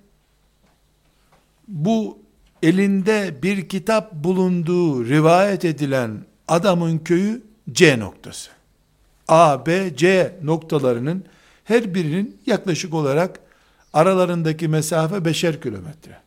bu 1.68 2.18
elinde 2.62 3.42
bir 3.42 3.68
kitap 3.68 4.12
bulunduğu 4.12 5.06
rivayet 5.06 5.64
edilen 5.64 6.24
adamın 6.48 6.98
köyü 6.98 7.42
C 7.72 7.98
noktası. 7.98 8.50
A, 9.28 9.66
B, 9.66 9.96
C 9.96 10.36
noktalarının 10.42 11.24
her 11.64 11.94
birinin 11.94 12.40
yaklaşık 12.46 12.94
olarak 12.94 13.40
aralarındaki 13.92 14.68
mesafe 14.68 15.24
beşer 15.24 15.60
kilometre. 15.60 16.20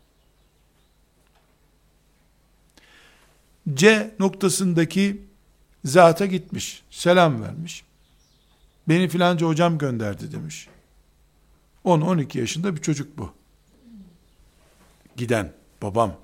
C 3.73 4.15
noktasındaki 4.19 5.21
zata 5.86 6.26
gitmiş, 6.26 6.84
selam 6.89 7.43
vermiş. 7.43 7.84
Beni 8.89 9.08
filanca 9.10 9.47
hocam 9.47 9.78
gönderdi 9.78 10.32
demiş. 10.32 10.67
10-12 11.86 12.39
yaşında 12.39 12.76
bir 12.76 12.82
çocuk 12.82 13.17
bu. 13.17 13.34
Giden 15.15 15.54
babam. 15.82 16.15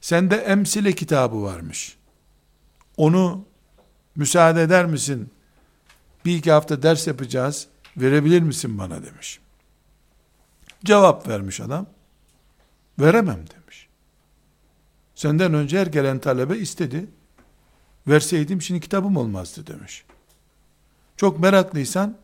Sende 0.00 0.36
emsile 0.36 0.92
kitabı 0.92 1.42
varmış. 1.42 1.96
Onu 2.96 3.44
müsaade 4.16 4.62
eder 4.62 4.86
misin? 4.86 5.30
Bir 6.28 6.36
iki 6.36 6.52
hafta 6.52 6.82
ders 6.82 7.06
yapacağız. 7.06 7.66
Verebilir 7.96 8.42
misin 8.42 8.78
bana 8.78 9.02
demiş. 9.04 9.40
Cevap 10.84 11.28
vermiş 11.28 11.60
adam. 11.60 11.86
Veremem 12.98 13.44
demiş. 13.50 13.88
Senden 15.14 15.54
önce 15.54 15.80
her 15.80 15.86
gelen 15.86 16.18
talebe 16.18 16.58
istedi. 16.58 17.06
Verseydim 18.06 18.62
şimdi 18.62 18.80
kitabım 18.80 19.16
olmazdı 19.16 19.66
demiş. 19.66 20.04
Çok 21.16 21.38
meraklıysan 21.38 22.18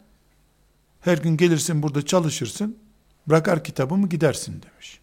her 1.01 1.19
gün 1.19 1.37
gelirsin 1.37 1.83
burada 1.83 2.07
çalışırsın, 2.07 2.79
bırakar 3.27 3.65
kitabımı 3.65 4.09
gidersin 4.09 4.63
demiş. 4.63 5.01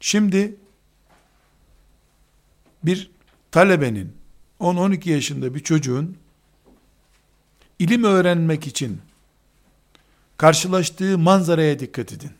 Şimdi 0.00 0.56
bir 2.82 3.10
talebenin 3.50 4.17
10-12 4.60 5.10
yaşında 5.10 5.54
bir 5.54 5.60
çocuğun 5.60 6.16
ilim 7.78 8.04
öğrenmek 8.04 8.66
için 8.66 9.00
karşılaştığı 10.36 11.18
manzaraya 11.18 11.78
dikkat 11.78 12.12
edin. 12.12 12.30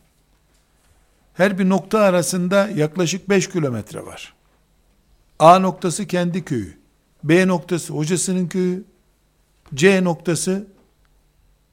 Her 1.34 1.58
bir 1.58 1.68
nokta 1.68 1.98
arasında 2.00 2.68
yaklaşık 2.68 3.28
5 3.28 3.48
kilometre 3.48 4.06
var. 4.06 4.34
A 5.38 5.58
noktası 5.58 6.06
kendi 6.06 6.44
köyü. 6.44 6.78
B 7.24 7.48
noktası 7.48 7.92
hocasının 7.92 8.48
köyü. 8.48 8.84
C 9.74 10.04
noktası 10.04 10.66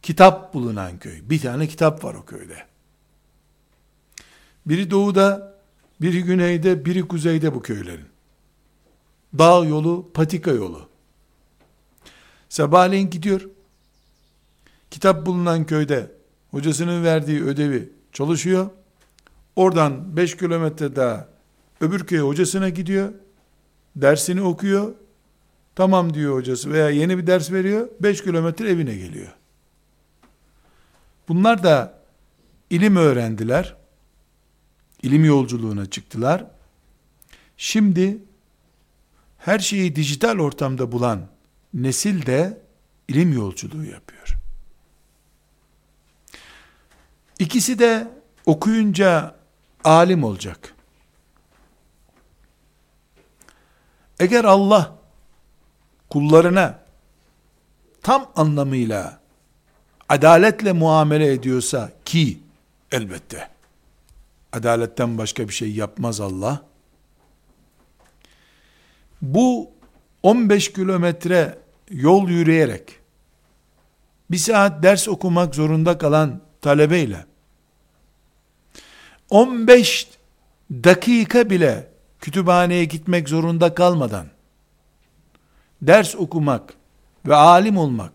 kitap 0.01 0.53
bulunan 0.53 0.99
köy. 0.99 1.21
Bir 1.29 1.41
tane 1.41 1.67
kitap 1.67 2.03
var 2.03 2.13
o 2.13 2.25
köyde. 2.25 2.65
Biri 4.65 4.91
doğuda, 4.91 5.55
biri 6.01 6.23
güneyde, 6.23 6.85
biri 6.85 7.07
kuzeyde 7.07 7.55
bu 7.55 7.61
köylerin. 7.61 8.14
Dağ 9.37 9.65
yolu, 9.65 10.11
patika 10.13 10.51
yolu. 10.51 10.89
Sabahleyin 12.49 13.09
gidiyor. 13.09 13.49
Kitap 14.91 15.25
bulunan 15.25 15.65
köyde 15.65 16.11
hocasının 16.51 17.03
verdiği 17.03 17.43
ödevi 17.43 17.89
çalışıyor. 18.13 18.69
Oradan 19.55 20.17
5 20.17 20.37
kilometre 20.37 20.95
daha 20.95 21.27
öbür 21.81 22.05
köye 22.05 22.21
hocasına 22.21 22.69
gidiyor. 22.69 23.13
Dersini 23.95 24.41
okuyor. 24.41 24.93
Tamam 25.75 26.13
diyor 26.13 26.35
hocası 26.35 26.71
veya 26.71 26.89
yeni 26.89 27.17
bir 27.17 27.27
ders 27.27 27.51
veriyor. 27.51 27.89
5 27.99 28.23
kilometre 28.23 28.69
evine 28.69 28.95
geliyor. 28.95 29.33
Bunlar 31.27 31.63
da 31.63 31.99
ilim 32.69 32.95
öğrendiler. 32.95 33.75
İlim 35.03 35.25
yolculuğuna 35.25 35.85
çıktılar. 35.85 36.45
Şimdi 37.57 38.17
her 39.45 39.59
şeyi 39.59 39.95
dijital 39.95 40.39
ortamda 40.39 40.91
bulan 40.91 41.27
nesil 41.73 42.25
de 42.25 42.61
ilim 43.07 43.33
yolculuğu 43.33 43.85
yapıyor. 43.85 44.37
İkisi 47.39 47.79
de 47.79 48.07
okuyunca 48.45 49.35
alim 49.83 50.23
olacak. 50.23 50.75
Eğer 54.19 54.43
Allah 54.45 54.95
kullarına 56.09 56.79
tam 58.01 58.31
anlamıyla 58.35 59.19
adaletle 60.09 60.71
muamele 60.71 61.33
ediyorsa 61.33 61.91
ki 62.05 62.39
elbette 62.91 63.49
adaletten 64.51 65.17
başka 65.17 65.47
bir 65.47 65.53
şey 65.53 65.71
yapmaz 65.71 66.21
Allah. 66.21 66.65
Bu 69.21 69.71
15 70.23 70.73
kilometre 70.73 71.57
yol 71.89 72.29
yürüyerek 72.29 72.99
bir 74.31 74.37
saat 74.37 74.83
ders 74.83 75.07
okumak 75.07 75.55
zorunda 75.55 75.97
kalan 75.97 76.41
talebeyle 76.61 77.25
15 79.29 80.07
dakika 80.71 81.49
bile 81.49 81.87
kütüphaneye 82.19 82.85
gitmek 82.85 83.29
zorunda 83.29 83.73
kalmadan 83.73 84.27
ders 85.81 86.15
okumak 86.15 86.73
ve 87.25 87.35
alim 87.35 87.77
olmak, 87.77 88.11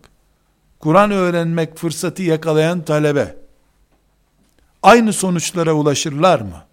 Kur'an 0.79 1.11
öğrenmek 1.11 1.77
fırsatı 1.77 2.23
yakalayan 2.23 2.81
talebe 2.81 3.35
aynı 4.83 5.13
sonuçlara 5.13 5.73
ulaşırlar 5.73 6.39
mı? 6.39 6.63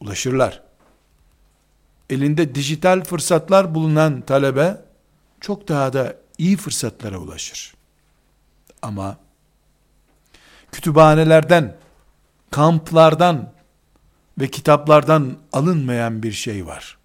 Ulaşırlar. 0.00 0.62
Elinde 2.12 2.54
dijital 2.54 3.04
fırsatlar 3.04 3.74
bulunan 3.74 4.20
talebe 4.20 4.80
çok 5.40 5.68
daha 5.68 5.92
da 5.92 6.16
iyi 6.38 6.56
fırsatlara 6.56 7.18
ulaşır. 7.18 7.74
Ama 8.82 9.16
kütüphanelerden, 10.72 11.76
kamplardan 12.50 13.52
ve 14.40 14.48
kitaplardan 14.48 15.38
alınmayan 15.52 16.22
bir 16.22 16.32
şey 16.32 16.66
var. 16.66 16.98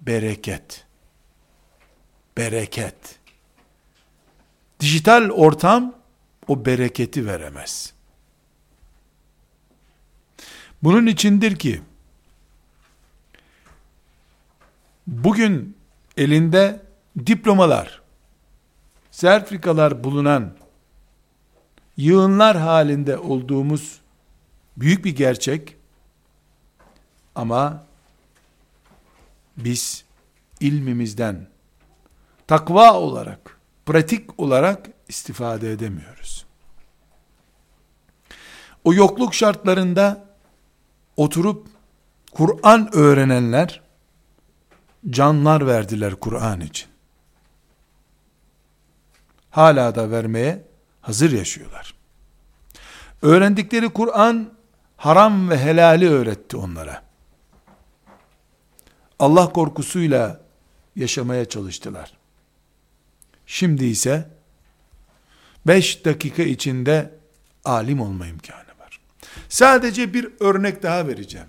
Bereket. 0.00 0.86
Bereket. 2.36 3.18
Dijital 4.80 5.30
ortam 5.30 5.94
o 6.48 6.64
bereketi 6.64 7.26
veremez. 7.26 7.92
Bunun 10.82 11.06
içindir 11.06 11.56
ki 11.56 11.82
bugün 15.10 15.76
elinde 16.16 16.82
diplomalar, 17.26 18.02
sertifikalar 19.10 20.04
bulunan 20.04 20.52
yığınlar 21.96 22.56
halinde 22.56 23.18
olduğumuz 23.18 24.00
büyük 24.76 25.04
bir 25.04 25.16
gerçek 25.16 25.76
ama 27.34 27.84
biz 29.56 30.04
ilmimizden 30.60 31.46
takva 32.46 32.94
olarak, 32.94 33.58
pratik 33.86 34.40
olarak 34.40 34.90
istifade 35.08 35.72
edemiyoruz. 35.72 36.46
O 38.84 38.94
yokluk 38.94 39.34
şartlarında 39.34 40.24
oturup 41.16 41.66
Kur'an 42.32 42.96
öğrenenler 42.96 43.89
canlar 45.10 45.66
verdiler 45.66 46.14
Kur'an 46.14 46.60
için. 46.60 46.88
Hala 49.50 49.94
da 49.94 50.10
vermeye 50.10 50.64
hazır 51.00 51.32
yaşıyorlar. 51.32 51.94
Öğrendikleri 53.22 53.88
Kur'an 53.88 54.52
haram 54.96 55.50
ve 55.50 55.58
helali 55.58 56.08
öğretti 56.08 56.56
onlara. 56.56 57.02
Allah 59.18 59.52
korkusuyla 59.52 60.40
yaşamaya 60.96 61.44
çalıştılar. 61.44 62.12
Şimdi 63.46 63.84
ise 63.84 64.30
5 65.66 66.04
dakika 66.04 66.42
içinde 66.42 67.14
alim 67.64 68.00
olma 68.00 68.26
imkanı 68.26 68.78
var. 68.78 69.00
Sadece 69.48 70.14
bir 70.14 70.28
örnek 70.40 70.82
daha 70.82 71.06
vereceğim. 71.06 71.48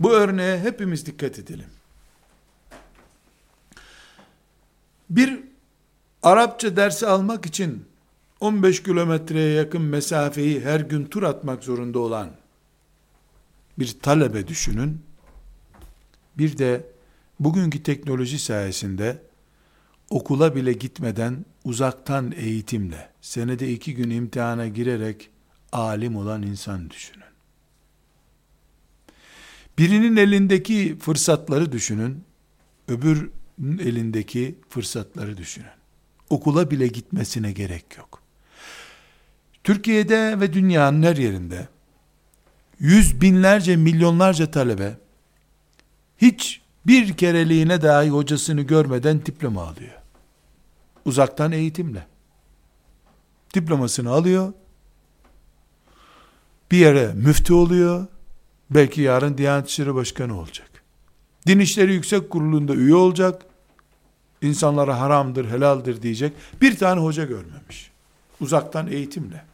Bu 0.00 0.12
örneğe 0.12 0.58
hepimiz 0.58 1.06
dikkat 1.06 1.38
edelim. 1.38 1.77
Bir 5.10 5.40
Arapça 6.22 6.76
dersi 6.76 7.06
almak 7.06 7.46
için 7.46 7.84
15 8.40 8.82
kilometreye 8.82 9.54
yakın 9.54 9.82
mesafeyi 9.82 10.60
her 10.60 10.80
gün 10.80 11.04
tur 11.04 11.22
atmak 11.22 11.64
zorunda 11.64 11.98
olan 11.98 12.30
bir 13.78 13.98
talebe 14.02 14.48
düşünün. 14.48 15.02
Bir 16.38 16.58
de 16.58 16.86
bugünkü 17.40 17.82
teknoloji 17.82 18.38
sayesinde 18.38 19.22
okula 20.10 20.54
bile 20.54 20.72
gitmeden 20.72 21.44
uzaktan 21.64 22.32
eğitimle, 22.36 23.10
senede 23.20 23.72
iki 23.72 23.94
gün 23.94 24.10
imtihana 24.10 24.68
girerek 24.68 25.30
alim 25.72 26.16
olan 26.16 26.42
insan 26.42 26.90
düşünün. 26.90 27.24
Birinin 29.78 30.16
elindeki 30.16 30.98
fırsatları 30.98 31.72
düşünün, 31.72 32.24
öbürünün 32.88 33.32
elindeki 33.58 34.58
fırsatları 34.68 35.36
düşünün. 35.36 35.66
Okula 36.30 36.70
bile 36.70 36.86
gitmesine 36.86 37.52
gerek 37.52 37.84
yok. 37.98 38.22
Türkiye'de 39.64 40.40
ve 40.40 40.52
dünyanın 40.52 41.02
her 41.02 41.16
yerinde 41.16 41.68
yüz 42.80 43.20
binlerce, 43.20 43.76
milyonlarca 43.76 44.50
talebe 44.50 44.98
hiç 46.18 46.62
bir 46.86 47.16
kereliğine 47.16 47.82
dahi 47.82 48.10
hocasını 48.10 48.62
görmeden 48.62 49.26
diploma 49.26 49.62
alıyor. 49.62 49.94
Uzaktan 51.04 51.52
eğitimle. 51.52 52.06
Diplomasını 53.54 54.10
alıyor. 54.10 54.52
Bir 56.70 56.78
yere 56.78 57.12
müftü 57.14 57.52
oluyor. 57.52 58.06
Belki 58.70 59.00
yarın 59.00 59.38
Diyanet 59.38 59.68
İşleri 59.68 59.94
Başkanı 59.94 60.38
olacak. 60.38 60.70
Din 61.46 61.58
İşleri 61.58 61.92
Yüksek 61.94 62.30
Kurulu'nda 62.30 62.74
üye 62.74 62.94
olacak. 62.94 63.47
İnsanlara 64.42 65.00
haramdır, 65.00 65.50
helaldir 65.50 66.02
diyecek. 66.02 66.32
Bir 66.60 66.78
tane 66.78 67.00
hoca 67.00 67.24
görmemiş. 67.24 67.90
Uzaktan 68.40 68.86
eğitimle. 68.86 69.44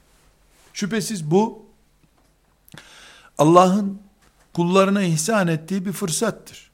Şüphesiz 0.73 1.31
bu 1.31 1.67
Allah'ın 3.39 4.03
kullarına 4.53 5.03
ihsan 5.03 5.49
ettiği 5.49 5.87
bir 5.87 5.93
fırsattır. 5.93 6.71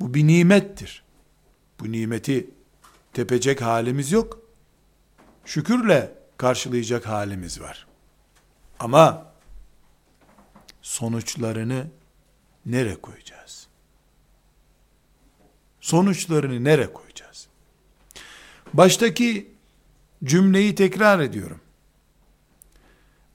Bu 0.00 0.14
bir 0.14 0.26
nimettir. 0.26 1.02
Bu 1.80 1.92
nimeti 1.92 2.50
tepecek 3.12 3.62
halimiz 3.62 4.12
yok. 4.12 4.40
Şükürle 5.44 6.14
karşılayacak 6.36 7.06
halimiz 7.06 7.60
var. 7.60 7.86
Ama 8.80 9.26
sonuçlarını 10.82 11.86
nere 12.66 12.94
koyacağız? 12.94 13.45
Sonuçlarını 15.86 16.64
nere 16.64 16.92
koyacağız? 16.92 17.46
Baştaki 18.74 19.50
cümleyi 20.24 20.74
tekrar 20.74 21.20
ediyorum. 21.20 21.60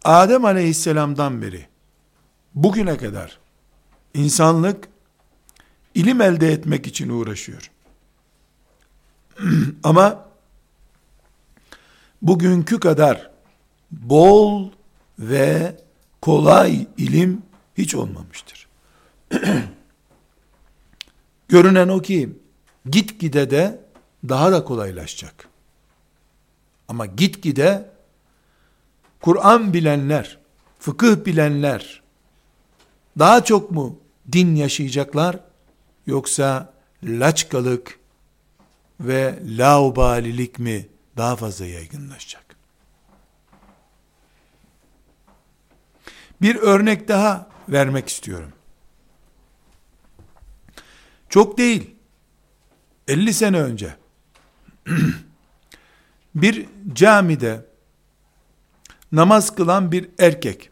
Adem 0.03 0.45
aleyhisselamdan 0.45 1.41
beri 1.41 1.67
bugüne 2.55 2.97
kadar 2.97 3.39
insanlık 4.13 4.87
ilim 5.95 6.21
elde 6.21 6.51
etmek 6.51 6.87
için 6.87 7.09
uğraşıyor. 7.09 7.71
Ama 9.83 10.25
bugünkü 12.21 12.79
kadar 12.79 13.31
bol 13.91 14.71
ve 15.19 15.75
kolay 16.21 16.87
ilim 16.97 17.41
hiç 17.77 17.95
olmamıştır. 17.95 18.67
Görünen 21.47 21.87
o 21.87 22.01
ki 22.01 22.40
gitgide 22.89 23.51
de 23.51 23.81
daha 24.29 24.51
da 24.51 24.63
kolaylaşacak. 24.63 25.47
Ama 26.87 27.05
gitgide 27.05 27.91
Kur'an 29.21 29.73
bilenler, 29.73 30.37
fıkıh 30.79 31.25
bilenler 31.25 32.01
daha 33.19 33.43
çok 33.43 33.71
mu 33.71 33.99
din 34.31 34.55
yaşayacaklar 34.55 35.39
yoksa 36.07 36.73
laçkalık 37.03 37.99
ve 38.99 39.39
laubalilik 39.43 40.59
mi 40.59 40.87
daha 41.17 41.35
fazla 41.35 41.65
yaygınlaşacak? 41.65 42.45
Bir 46.41 46.55
örnek 46.55 47.07
daha 47.07 47.49
vermek 47.69 48.09
istiyorum. 48.09 48.53
Çok 51.29 51.57
değil. 51.57 51.95
50 53.07 53.33
sene 53.33 53.61
önce 53.61 53.95
bir 56.35 56.65
camide 56.93 57.65
namaz 59.11 59.55
kılan 59.55 59.91
bir 59.91 60.09
erkek 60.19 60.71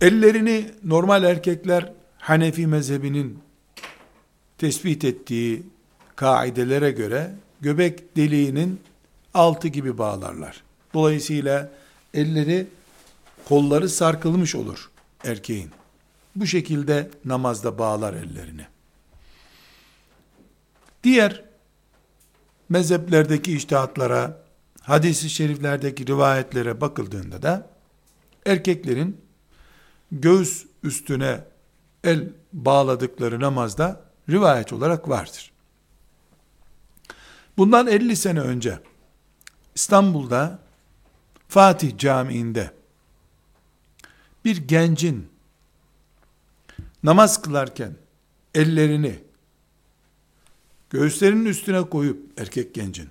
ellerini 0.00 0.70
normal 0.84 1.24
erkekler 1.24 1.92
Hanefi 2.18 2.66
mezhebinin 2.66 3.38
tespit 4.58 5.04
ettiği 5.04 5.62
kaidelere 6.16 6.90
göre 6.90 7.34
göbek 7.60 8.16
deliğinin 8.16 8.80
altı 9.34 9.68
gibi 9.68 9.98
bağlarlar. 9.98 10.62
Dolayısıyla 10.94 11.70
elleri 12.14 12.66
kolları 13.48 13.88
sarkılmış 13.88 14.54
olur 14.54 14.90
erkeğin. 15.24 15.70
Bu 16.36 16.46
şekilde 16.46 17.10
namazda 17.24 17.78
bağlar 17.78 18.14
ellerini. 18.14 18.66
Diğer 21.04 21.44
mezheplerdeki 22.68 23.56
iştihatlara, 23.56 24.42
hadisi 24.82 25.30
şeriflerdeki 25.30 26.06
rivayetlere 26.06 26.80
bakıldığında 26.80 27.42
da 27.42 27.70
erkeklerin 28.46 29.20
göğüs 30.12 30.66
üstüne 30.82 31.44
el 32.04 32.32
bağladıkları 32.52 33.40
namazda 33.40 34.04
rivayet 34.30 34.72
olarak 34.72 35.08
vardır. 35.08 35.52
Bundan 37.56 37.86
50 37.86 38.16
sene 38.16 38.40
önce 38.40 38.78
İstanbul'da 39.74 40.58
Fatih 41.48 41.98
Camii'nde 41.98 42.70
bir 44.44 44.56
gencin 44.56 45.28
namaz 47.02 47.42
kılarken 47.42 47.96
ellerini 48.54 49.27
göğüslerinin 50.90 51.44
üstüne 51.44 51.82
koyup 51.82 52.40
erkek 52.40 52.74
gencin 52.74 53.08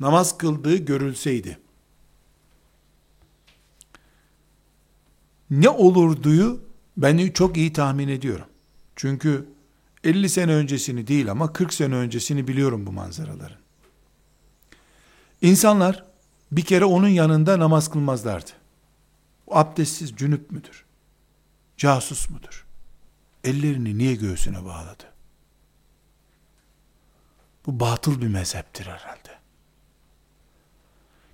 namaz 0.00 0.38
kıldığı 0.38 0.76
görülseydi 0.76 1.58
ne 5.50 5.68
olurduyu 5.68 6.60
ben 6.96 7.30
çok 7.30 7.56
iyi 7.56 7.72
tahmin 7.72 8.08
ediyorum. 8.08 8.46
Çünkü 8.96 9.48
50 10.04 10.28
sene 10.28 10.54
öncesini 10.54 11.06
değil 11.06 11.30
ama 11.30 11.52
40 11.52 11.74
sene 11.74 11.94
öncesini 11.94 12.48
biliyorum 12.48 12.86
bu 12.86 12.92
manzaraların. 12.92 13.58
İnsanlar 15.42 16.04
bir 16.52 16.64
kere 16.64 16.84
onun 16.84 17.08
yanında 17.08 17.58
namaz 17.58 17.90
kılmazlardı. 17.90 18.50
O 19.46 19.56
abdestsiz 19.56 20.16
cünüp 20.16 20.50
müdür? 20.50 20.84
Casus 21.76 22.30
mudur? 22.30 22.66
Ellerini 23.44 23.98
niye 23.98 24.14
göğsüne 24.14 24.64
bağladı? 24.64 25.11
Bu 27.66 27.80
batıl 27.80 28.20
bir 28.20 28.28
mezheptir 28.28 28.86
herhalde. 28.86 29.32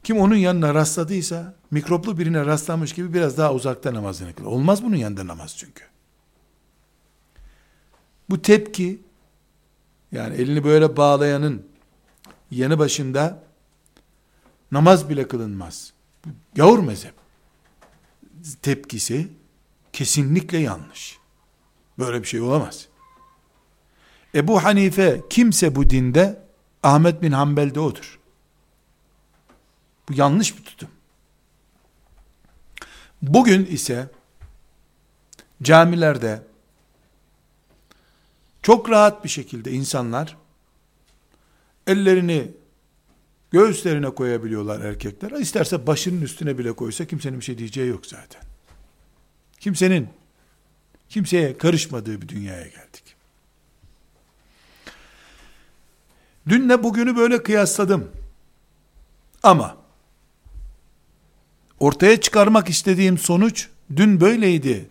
Kim 0.05 0.19
onun 0.19 0.35
yanına 0.35 0.75
rastladıysa, 0.75 1.55
mikroplu 1.71 2.19
birine 2.19 2.47
rastlamış 2.47 2.93
gibi 2.93 3.14
biraz 3.14 3.38
daha 3.38 3.55
uzakta 3.55 3.95
namazını 3.95 4.35
kılır. 4.35 4.47
Olmaz 4.47 4.83
bunun 4.83 4.97
yanında 4.97 5.27
namaz 5.27 5.57
çünkü. 5.57 5.85
Bu 8.31 8.43
tepki, 8.43 9.01
yani 10.12 10.35
elini 10.35 10.64
böyle 10.64 10.97
bağlayanın 10.97 11.67
yanı 12.51 12.79
başında 12.79 13.43
namaz 14.73 15.09
bile 15.09 15.29
kılınmaz. 15.29 15.93
Bu 16.25 16.29
gavur 16.55 16.79
mezhep 16.79 17.14
tepkisi 18.62 19.29
kesinlikle 19.93 20.59
yanlış. 20.59 21.19
Böyle 21.99 22.23
bir 22.23 22.27
şey 22.27 22.41
olamaz. 22.41 22.88
Ebu 24.35 24.64
Hanife 24.64 25.23
kimse 25.31 25.75
bu 25.75 25.91
dinde 25.91 26.43
Ahmet 26.83 27.23
bin 27.23 27.33
Hanbel 27.33 27.75
de 27.75 27.81
odur. 27.81 28.19
Bu 30.09 30.12
yanlış 30.12 30.59
bir 30.59 30.64
tutum. 30.64 30.88
Bugün 33.23 33.67
ise 33.67 34.11
camilerde 35.62 36.43
çok 38.62 38.91
rahat 38.91 39.25
bir 39.25 39.29
şekilde 39.29 39.73
insanlar 39.73 40.37
ellerini 41.87 42.51
göğüslerine 43.51 44.11
koyabiliyorlar 44.11 44.81
erkekler. 44.81 45.31
İsterse 45.31 45.87
başının 45.87 46.23
üstüne 46.23 46.59
bile 46.59 46.73
koysa 46.73 47.05
kimsenin 47.05 47.41
bir 47.41 47.45
şey 47.45 47.59
diyeceği 47.59 47.88
yok 47.88 48.07
zaten. 48.07 48.43
Kimsenin 49.61 50.09
kimseye 51.09 51.59
karışmadığı 51.59 52.23
bir 52.23 52.29
dünyaya 52.29 52.67
geldik. 52.67 53.17
Dünle 56.49 56.83
bugünü 56.83 57.17
böyle 57.17 57.43
kıyasladım. 57.43 58.11
Ama 59.43 59.77
ortaya 61.81 62.21
çıkarmak 62.21 62.69
istediğim 62.69 63.19
sonuç 63.19 63.69
dün 63.97 64.21
böyleydi. 64.21 64.89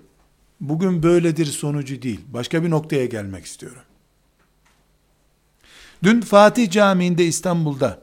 Bugün 0.61 1.03
böyledir 1.03 1.45
sonucu 1.45 2.01
değil. 2.01 2.21
Başka 2.27 2.63
bir 2.63 2.69
noktaya 2.69 3.05
gelmek 3.05 3.45
istiyorum. 3.45 3.81
Dün 6.03 6.21
Fatih 6.21 6.71
Camii'nde 6.71 7.25
İstanbul'da 7.25 7.99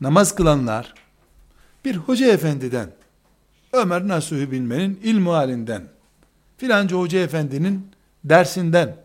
namaz 0.00 0.34
kılanlar 0.34 0.94
bir 1.84 1.96
hoca 1.96 2.26
efendiden 2.26 2.90
Ömer 3.72 4.08
Nasuhi 4.08 4.50
Bilmen'in 4.50 5.00
ilmu 5.02 5.32
halinden 5.32 5.88
filanca 6.58 6.96
hoca 6.96 7.18
efendinin 7.18 7.90
dersinden 8.24 8.96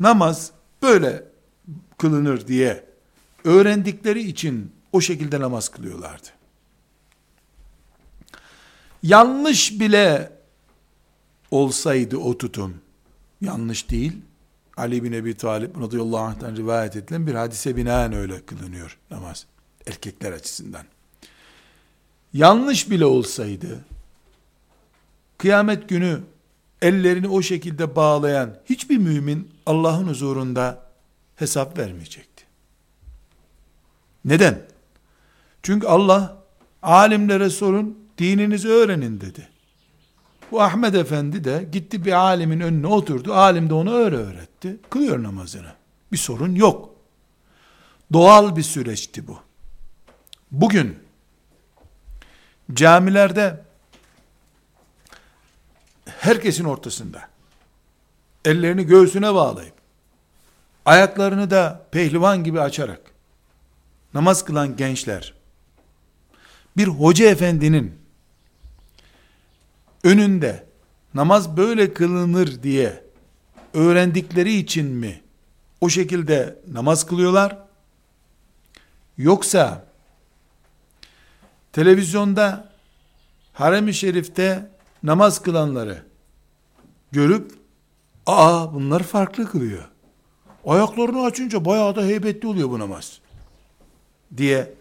namaz 0.00 0.50
böyle 0.82 1.27
kılınır 1.98 2.46
diye 2.46 2.84
öğrendikleri 3.44 4.20
için 4.20 4.72
o 4.92 5.00
şekilde 5.00 5.40
namaz 5.40 5.68
kılıyorlardı. 5.68 6.28
Yanlış 9.02 9.80
bile 9.80 10.32
olsaydı 11.50 12.16
o 12.16 12.38
tutum, 12.38 12.74
yanlış 13.40 13.90
değil, 13.90 14.12
Ali 14.76 15.04
bin 15.04 15.12
Ebi 15.12 15.36
Talib 15.36 15.80
radıyallahu 15.80 16.20
anh'tan 16.20 16.56
rivayet 16.56 16.96
edilen 16.96 17.26
bir 17.26 17.34
hadise 17.34 17.76
binaen 17.76 18.12
öyle 18.12 18.46
kılınıyor 18.46 18.98
namaz. 19.10 19.46
Erkekler 19.86 20.32
açısından. 20.32 20.84
Yanlış 22.32 22.90
bile 22.90 23.04
olsaydı, 23.04 23.84
kıyamet 25.38 25.88
günü 25.88 26.20
ellerini 26.82 27.28
o 27.28 27.42
şekilde 27.42 27.96
bağlayan 27.96 28.56
hiçbir 28.64 28.98
mümin 28.98 29.50
Allah'ın 29.66 30.08
huzurunda 30.08 30.87
hesap 31.38 31.78
vermeyecekti. 31.78 32.44
Neden? 34.24 34.62
Çünkü 35.62 35.86
Allah 35.86 36.42
alimlere 36.82 37.50
sorun, 37.50 37.98
dininizi 38.18 38.68
öğrenin 38.68 39.20
dedi. 39.20 39.48
Bu 40.50 40.62
Ahmet 40.62 40.94
Efendi 40.94 41.44
de 41.44 41.68
gitti 41.72 42.04
bir 42.04 42.12
alimin 42.12 42.60
önüne 42.60 42.86
oturdu. 42.86 43.34
Alim 43.34 43.70
de 43.70 43.74
onu 43.74 43.94
öyle 43.94 44.16
öğretti. 44.16 44.76
Kılıyor 44.90 45.22
namazını. 45.22 45.72
Bir 46.12 46.16
sorun 46.16 46.54
yok. 46.54 46.94
Doğal 48.12 48.56
bir 48.56 48.62
süreçti 48.62 49.28
bu. 49.28 49.38
Bugün 50.50 50.98
camilerde 52.72 53.64
herkesin 56.06 56.64
ortasında 56.64 57.28
ellerini 58.44 58.86
göğsüne 58.86 59.34
bağlayıp 59.34 59.77
ayaklarını 60.88 61.50
da 61.50 61.86
pehlivan 61.90 62.44
gibi 62.44 62.60
açarak 62.60 63.00
namaz 64.14 64.44
kılan 64.44 64.76
gençler 64.76 65.34
bir 66.76 66.86
hoca 66.86 67.30
efendinin 67.30 67.98
önünde 70.04 70.66
namaz 71.14 71.56
böyle 71.56 71.94
kılınır 71.94 72.62
diye 72.62 73.04
öğrendikleri 73.74 74.54
için 74.54 74.86
mi 74.86 75.20
o 75.80 75.88
şekilde 75.88 76.58
namaz 76.72 77.06
kılıyorlar? 77.06 77.58
Yoksa 79.18 79.84
televizyonda 81.72 82.72
harem-i 83.52 83.94
şerifte 83.94 84.70
namaz 85.02 85.42
kılanları 85.42 86.02
görüp 87.12 87.52
aa 88.26 88.74
bunlar 88.74 89.02
farklı 89.02 89.50
kılıyor. 89.50 89.88
Ayaklarını 90.66 91.24
açınca 91.24 91.64
bayağı 91.64 91.96
da 91.96 92.02
heybetli 92.02 92.48
oluyor 92.48 92.70
bu 92.70 92.78
namaz 92.78 93.20
diye 94.36 94.74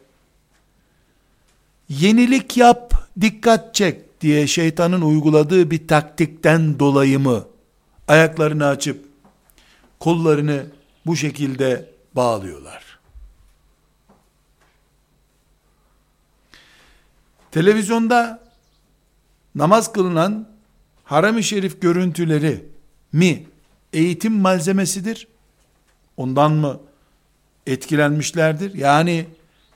yenilik 1.90 2.58
yap, 2.58 2.94
dikkat 3.22 3.76
çek 3.76 4.22
diye 4.22 4.48
şeytanın 4.48 5.02
uyguladığı 5.02 5.72
bir 5.72 5.88
taktikten 5.88 6.80
dolayı 6.80 7.20
mı 7.20 7.46
ayaklarını 8.08 8.68
açıp 8.68 9.06
kollarını 10.00 10.66
bu 11.06 11.16
şekilde 11.16 11.90
bağlıyorlar? 12.16 13.00
Televizyonda 17.52 18.44
namaz 19.56 19.94
kılınan 19.94 20.48
harem-i 21.04 21.44
şerif 21.44 21.82
görüntüleri 21.82 22.66
mi 23.14 23.46
eğitim 23.94 24.34
malzemesidir? 24.34 25.28
Ondan 26.18 26.52
mı 26.52 26.80
etkilenmişlerdir? 27.68 28.74
Yani 28.74 29.28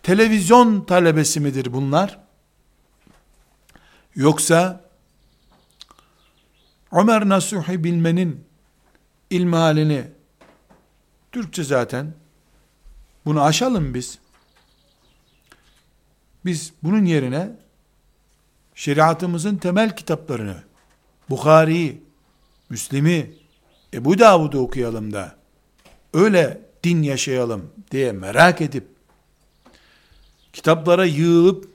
televizyon 0.03 0.85
talebesi 0.85 1.39
midir 1.39 1.73
bunlar? 1.73 2.19
Yoksa 4.15 4.81
Ömer 6.91 7.29
Nasuhi 7.29 7.83
bilmenin 7.83 8.43
ilmihalini 9.29 10.07
Türkçe 11.31 11.63
zaten 11.63 12.13
bunu 13.25 13.41
aşalım 13.41 13.93
biz. 13.93 14.19
Biz 16.45 16.73
bunun 16.83 17.05
yerine 17.05 17.49
şeriatımızın 18.75 19.57
temel 19.57 19.95
kitaplarını 19.95 20.63
Bukhari'yi, 21.29 22.03
Müslim'i, 22.69 23.35
Ebu 23.93 24.19
Davud'u 24.19 24.59
okuyalım 24.59 25.13
da 25.13 25.40
öyle 26.13 26.61
din 26.83 27.01
yaşayalım 27.01 27.71
diye 27.91 28.11
merak 28.11 28.61
edip 28.61 28.87
kitaplara 30.53 31.05
yığılıp 31.05 31.71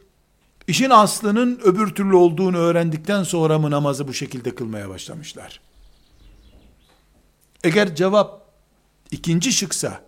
işin 0.66 0.90
aslının 0.90 1.60
öbür 1.64 1.94
türlü 1.94 2.16
olduğunu 2.16 2.56
öğrendikten 2.56 3.22
sonra 3.22 3.58
mı 3.58 3.70
namazı 3.70 4.08
bu 4.08 4.14
şekilde 4.14 4.54
kılmaya 4.54 4.88
başlamışlar? 4.88 5.60
Eğer 7.64 7.94
cevap 7.94 8.46
ikinci 9.10 9.52
şıksa 9.52 10.02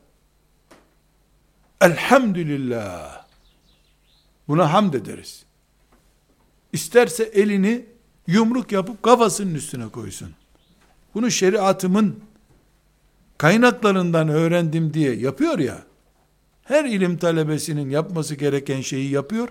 elhamdülillah 1.81 3.25
buna 4.49 4.73
hamd 4.73 4.95
ederiz. 4.95 5.45
İsterse 6.73 7.23
elini 7.23 7.87
yumruk 8.27 8.73
yapıp 8.73 9.03
kafasının 9.03 9.55
üstüne 9.55 9.89
koysun. 9.89 10.35
Bunu 11.15 11.31
şeriatımın 11.31 12.25
kaynaklarından 13.39 14.29
öğrendim 14.29 14.95
diye 14.95 15.15
yapıyor 15.15 15.59
ya, 15.59 15.83
her 16.65 16.85
ilim 16.85 17.19
talebesinin 17.19 17.91
yapması 17.91 18.35
gereken 18.35 18.81
şeyi 18.81 19.11
yapıyor, 19.11 19.49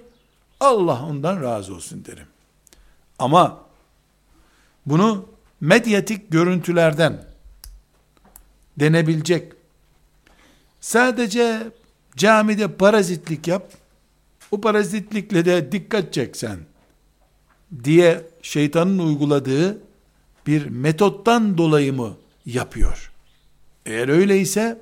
Allah 0.59 1.05
ondan 1.05 1.41
razı 1.43 1.75
olsun 1.75 2.05
derim. 2.05 2.27
Ama 3.19 3.61
bunu 4.85 5.25
medyatik 5.61 6.31
görüntülerden 6.31 7.25
denebilecek, 8.79 9.53
sadece 10.81 11.71
camide 12.15 12.67
parazitlik 12.67 13.47
yap, 13.47 13.71
o 14.51 14.61
parazitlikle 14.61 15.45
de 15.45 15.71
dikkat 15.71 16.13
çeksen, 16.13 16.59
diye 17.83 18.25
şeytanın 18.41 18.99
uyguladığı 18.99 19.77
bir 20.47 20.65
metottan 20.65 21.57
dolayı 21.57 21.93
mı 21.93 22.17
yapıyor? 22.45 23.06
Eğer 23.87 24.09
öyleyse 24.09 24.81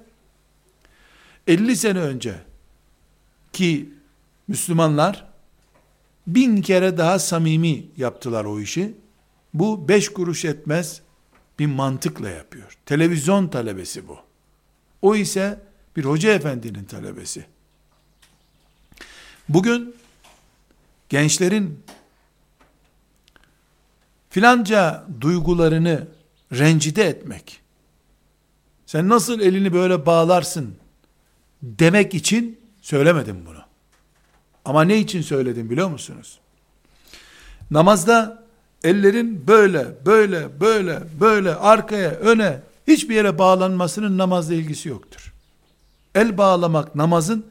50 1.48 1.76
sene 1.76 2.00
önce 2.00 2.36
ki 3.54 3.90
Müslümanlar 4.48 5.26
bin 6.28 6.62
kere 6.62 6.98
daha 6.98 7.20
samimi 7.20 7.86
yaptılar 7.98 8.46
o 8.46 8.60
işi. 8.60 8.94
Bu 9.54 9.88
beş 9.88 10.10
kuruş 10.10 10.46
etmez 10.46 11.02
bir 11.60 11.66
mantıkla 11.66 12.30
yapıyor. 12.30 12.78
Televizyon 12.86 13.48
talebesi 13.48 14.08
bu. 14.08 14.18
O 15.02 15.16
ise 15.16 15.60
bir 15.96 16.06
hoca 16.06 16.34
efendinin 16.34 16.84
talebesi. 16.84 17.46
Bugün 19.50 19.96
gençlerin 21.10 21.84
filanca 24.30 25.06
duygularını 25.22 26.08
rencide 26.52 27.04
etmek, 27.04 27.62
sen 28.86 29.10
nasıl 29.10 29.40
elini 29.40 29.74
böyle 29.74 30.06
bağlarsın 30.06 30.76
demek 31.64 32.14
için 32.14 32.60
söylemedim 32.82 33.46
bunu. 33.46 33.62
Ama 34.66 34.84
ne 34.84 34.98
için 34.98 35.22
söyledim 35.22 35.70
biliyor 35.70 35.90
musunuz? 35.90 36.40
Namazda 37.72 38.44
ellerin 38.84 39.48
böyle, 39.48 39.88
böyle, 40.06 40.60
böyle, 40.60 41.00
böyle 41.20 41.56
arkaya, 41.56 42.10
öne 42.10 42.60
hiçbir 42.88 43.16
yere 43.16 43.38
bağlanmasının 43.38 44.18
namazla 44.18 44.54
ilgisi 44.54 44.90
yoktur. 44.90 45.34
El 46.16 46.38
bağlamak 46.38 46.96
namazın 46.96 47.46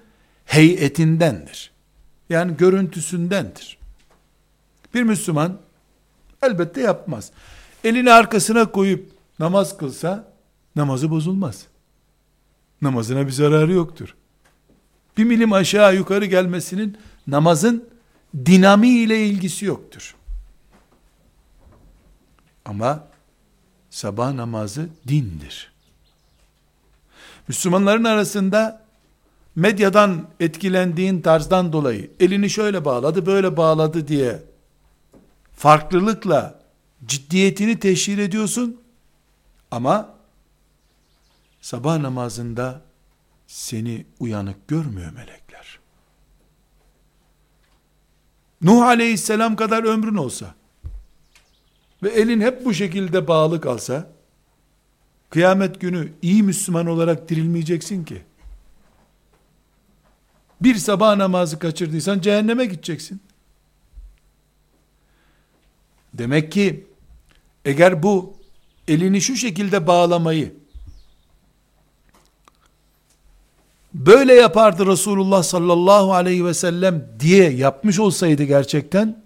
heyetindendir. 0.44 1.70
Yani 2.30 2.56
görüntüsündendir. 2.56 3.78
Bir 4.94 5.02
Müslüman 5.02 5.58
elbette 6.42 6.80
yapmaz. 6.80 7.30
Elini 7.84 8.12
arkasına 8.12 8.70
koyup 8.70 9.10
namaz 9.38 9.76
kılsa 9.76 10.33
namazı 10.76 11.10
bozulmaz. 11.10 11.66
Namazına 12.82 13.26
bir 13.26 13.32
zararı 13.32 13.72
yoktur. 13.72 14.14
Bir 15.16 15.24
milim 15.24 15.52
aşağı 15.52 15.94
yukarı 15.96 16.24
gelmesinin 16.24 16.98
namazın 17.26 17.88
dinamiği 18.46 19.06
ile 19.06 19.26
ilgisi 19.26 19.64
yoktur. 19.64 20.14
Ama 22.64 23.08
sabah 23.90 24.32
namazı 24.32 24.88
dindir. 25.08 25.72
Müslümanların 27.48 28.04
arasında 28.04 28.84
medyadan 29.56 30.28
etkilendiğin 30.40 31.20
tarzdan 31.20 31.72
dolayı 31.72 32.10
elini 32.20 32.50
şöyle 32.50 32.84
bağladı, 32.84 33.26
böyle 33.26 33.56
bağladı 33.56 34.08
diye 34.08 34.42
farklılıkla 35.56 36.60
ciddiyetini 37.06 37.78
teşhir 37.78 38.18
ediyorsun 38.18 38.80
ama 39.70 40.13
sabah 41.64 41.98
namazında 41.98 42.82
seni 43.46 44.06
uyanık 44.20 44.68
görmüyor 44.68 45.12
melekler. 45.12 45.78
Nuh 48.62 48.82
aleyhisselam 48.82 49.56
kadar 49.56 49.84
ömrün 49.84 50.14
olsa 50.14 50.54
ve 52.02 52.08
elin 52.08 52.40
hep 52.40 52.64
bu 52.64 52.74
şekilde 52.74 53.28
bağlı 53.28 53.60
kalsa 53.60 54.10
kıyamet 55.30 55.80
günü 55.80 56.12
iyi 56.22 56.42
Müslüman 56.42 56.86
olarak 56.86 57.28
dirilmeyeceksin 57.28 58.04
ki. 58.04 58.22
Bir 60.60 60.74
sabah 60.74 61.16
namazı 61.16 61.58
kaçırdıysan 61.58 62.20
cehenneme 62.20 62.64
gideceksin. 62.64 63.20
Demek 66.14 66.52
ki 66.52 66.86
eğer 67.64 68.02
bu 68.02 68.36
elini 68.88 69.20
şu 69.20 69.36
şekilde 69.36 69.86
bağlamayı 69.86 70.63
böyle 73.94 74.34
yapardı 74.34 74.86
Resulullah 74.86 75.42
sallallahu 75.42 76.14
aleyhi 76.14 76.44
ve 76.44 76.54
sellem 76.54 77.08
diye 77.20 77.50
yapmış 77.50 77.98
olsaydı 77.98 78.42
gerçekten 78.42 79.22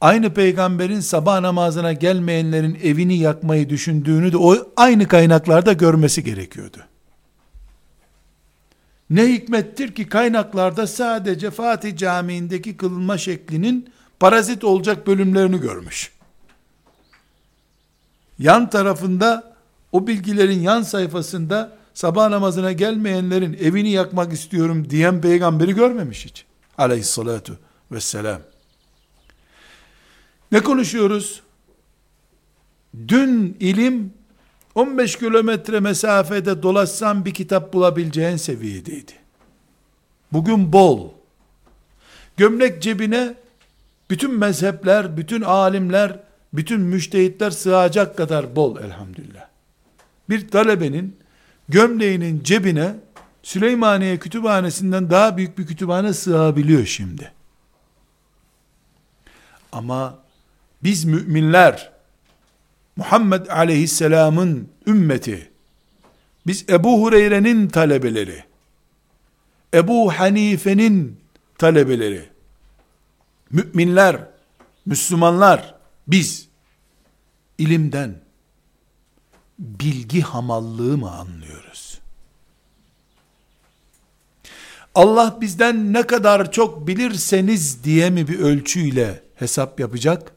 aynı 0.00 0.34
peygamberin 0.34 1.00
sabah 1.00 1.40
namazına 1.40 1.92
gelmeyenlerin 1.92 2.78
evini 2.82 3.18
yakmayı 3.18 3.68
düşündüğünü 3.68 4.32
de 4.32 4.36
o 4.36 4.56
aynı 4.76 5.08
kaynaklarda 5.08 5.72
görmesi 5.72 6.24
gerekiyordu. 6.24 6.78
Ne 9.10 9.32
hikmettir 9.32 9.94
ki 9.94 10.08
kaynaklarda 10.08 10.86
sadece 10.86 11.50
Fatih 11.50 11.96
Camii'ndeki 11.96 12.76
kılınma 12.76 13.18
şeklinin 13.18 13.90
parazit 14.20 14.64
olacak 14.64 15.06
bölümlerini 15.06 15.60
görmüş. 15.60 16.12
Yan 18.38 18.70
tarafında 18.70 19.56
o 19.92 20.06
bilgilerin 20.06 20.60
yan 20.60 20.82
sayfasında 20.82 21.75
sabah 21.96 22.28
namazına 22.28 22.72
gelmeyenlerin 22.72 23.54
evini 23.60 23.90
yakmak 23.90 24.32
istiyorum 24.32 24.90
diyen 24.90 25.20
peygamberi 25.20 25.74
görmemiş 25.74 26.24
hiç. 26.24 26.44
Aleyhissalatu 26.78 27.58
vesselam. 27.92 28.40
Ne 30.52 30.60
konuşuyoruz? 30.60 31.42
Dün 33.08 33.56
ilim 33.60 34.12
15 34.74 35.18
kilometre 35.18 35.80
mesafede 35.80 36.62
dolaşsan 36.62 37.24
bir 37.24 37.34
kitap 37.34 37.72
bulabileceğin 37.72 38.36
seviyedeydi. 38.36 39.12
Bugün 40.32 40.72
bol. 40.72 41.10
Gömlek 42.36 42.82
cebine 42.82 43.34
bütün 44.10 44.34
mezhepler, 44.34 45.16
bütün 45.16 45.42
alimler, 45.42 46.20
bütün 46.52 46.80
müştehitler 46.80 47.50
sığacak 47.50 48.16
kadar 48.16 48.56
bol 48.56 48.80
elhamdülillah. 48.80 49.48
Bir 50.28 50.48
talebenin 50.48 51.25
gömleğinin 51.68 52.42
cebine 52.42 52.94
Süleymaniye 53.42 54.18
kütüphanesinden 54.18 55.10
daha 55.10 55.36
büyük 55.36 55.58
bir 55.58 55.66
kütüphane 55.66 56.12
sığabiliyor 56.12 56.86
şimdi. 56.86 57.32
Ama 59.72 60.18
biz 60.82 61.04
müminler 61.04 61.92
Muhammed 62.96 63.46
aleyhisselamın 63.46 64.68
ümmeti 64.86 65.50
biz 66.46 66.64
Ebu 66.68 67.02
Hureyre'nin 67.02 67.68
talebeleri 67.68 68.44
Ebu 69.74 70.12
Hanife'nin 70.12 71.20
talebeleri 71.58 72.28
müminler 73.50 74.20
Müslümanlar 74.86 75.74
biz 76.08 76.48
ilimden 77.58 78.25
bilgi 79.58 80.20
hamallığı 80.20 80.98
mı 80.98 81.10
anlıyoruz? 81.10 82.00
Allah 84.94 85.38
bizden 85.40 85.92
ne 85.92 86.02
kadar 86.02 86.52
çok 86.52 86.86
bilirseniz 86.86 87.84
diye 87.84 88.10
mi 88.10 88.28
bir 88.28 88.38
ölçüyle 88.38 89.22
hesap 89.34 89.80
yapacak? 89.80 90.32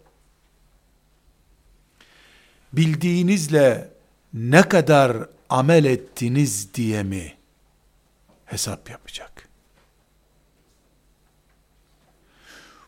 Bildiğinizle 2.73 3.93
ne 4.33 4.61
kadar 4.61 5.17
amel 5.49 5.85
ettiniz 5.85 6.73
diye 6.73 7.03
mi 7.03 7.33
hesap 8.45 8.89
yapacak? 8.89 9.49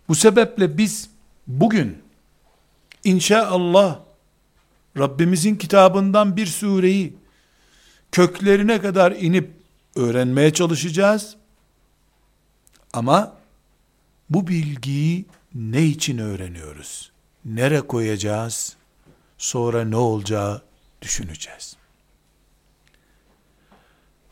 Bu 0.07 0.15
sebeple 0.15 0.77
biz 0.77 1.09
bugün 1.47 2.03
inşallah 3.03 3.99
Rabbimizin 4.97 5.55
kitabından 5.55 6.37
bir 6.37 6.45
sureyi 6.45 7.15
köklerine 8.11 8.81
kadar 8.81 9.11
inip 9.11 9.49
öğrenmeye 9.95 10.53
çalışacağız. 10.53 11.35
Ama 12.93 13.33
bu 14.29 14.47
bilgiyi 14.47 15.25
ne 15.55 15.83
için 15.83 16.17
öğreniyoruz? 16.17 17.11
Nere 17.45 17.81
koyacağız? 17.81 18.75
Sonra 19.37 19.83
ne 19.83 19.95
olacağı 19.95 20.61
düşüneceğiz. 21.01 21.75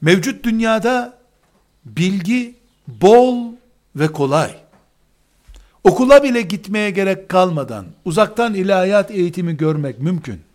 Mevcut 0.02 0.44
dünyada 0.44 1.20
bilgi 1.86 2.56
bol 2.88 3.54
ve 3.96 4.08
kolay. 4.12 4.56
Okula 5.84 6.24
bile 6.24 6.42
gitmeye 6.42 6.90
gerek 6.90 7.30
kalmadan 7.30 7.86
uzaktan 8.06 8.54
ilahiyat 8.54 9.12
eğitimi 9.12 9.58
görmek 9.58 10.00
mümkün. 10.00 10.49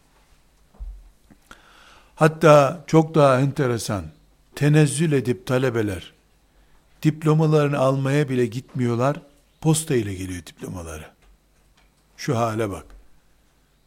Hatta 2.14 2.84
çok 2.86 3.14
daha 3.14 3.40
enteresan, 3.40 4.04
tenezzül 4.54 5.12
edip 5.12 5.46
talebeler, 5.46 6.12
diplomalarını 7.02 7.78
almaya 7.78 8.28
bile 8.28 8.46
gitmiyorlar, 8.46 9.20
posta 9.60 9.94
ile 9.94 10.14
geliyor 10.14 10.46
diplomaları. 10.46 11.10
Şu 12.16 12.38
hale 12.38 12.70
bak. 12.70 12.86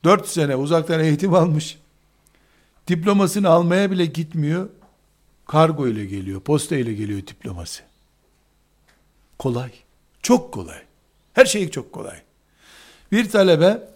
Dört 0.04 0.28
sene 0.28 0.56
uzaktan 0.56 1.00
eğitim 1.00 1.34
almış, 1.34 1.78
diplomasını 2.88 3.50
almaya 3.50 3.92
bile 3.92 4.06
gitmiyor, 4.06 4.70
kargo 5.46 5.88
ile 5.88 6.06
geliyor, 6.06 6.42
posta 6.42 6.76
ile 6.76 6.94
geliyor 6.94 7.20
diploması. 7.20 7.84
Kolay, 9.40 9.72
çok 10.22 10.54
kolay. 10.54 10.82
Her 11.34 11.46
şey 11.46 11.70
çok 11.70 11.94
kolay. 11.94 12.22
Bir 13.12 13.30
talebe 13.30 13.90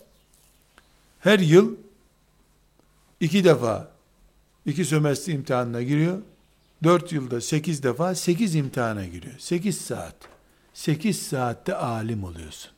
her 1.19 1.39
yıl 1.39 1.75
iki 3.19 3.43
defa 3.43 3.90
iki 4.65 4.85
sömestr 4.85 5.29
imtihanına 5.29 5.81
giriyor. 5.81 6.21
Dört 6.83 7.11
yılda 7.11 7.41
sekiz 7.41 7.83
defa 7.83 8.15
sekiz 8.15 8.55
imtihana 8.55 9.05
giriyor. 9.05 9.39
Sekiz 9.39 9.81
saat. 9.81 10.15
Sekiz 10.73 11.21
saatte 11.21 11.75
alim 11.75 12.23
oluyorsun. 12.23 12.71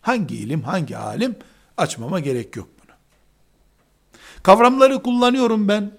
Hangi 0.00 0.36
ilim, 0.36 0.62
hangi 0.62 0.96
alim? 0.96 1.36
Açmama 1.76 2.20
gerek 2.20 2.56
yok 2.56 2.68
bunu. 2.82 2.94
Kavramları 4.42 5.02
kullanıyorum 5.02 5.68
ben. 5.68 5.90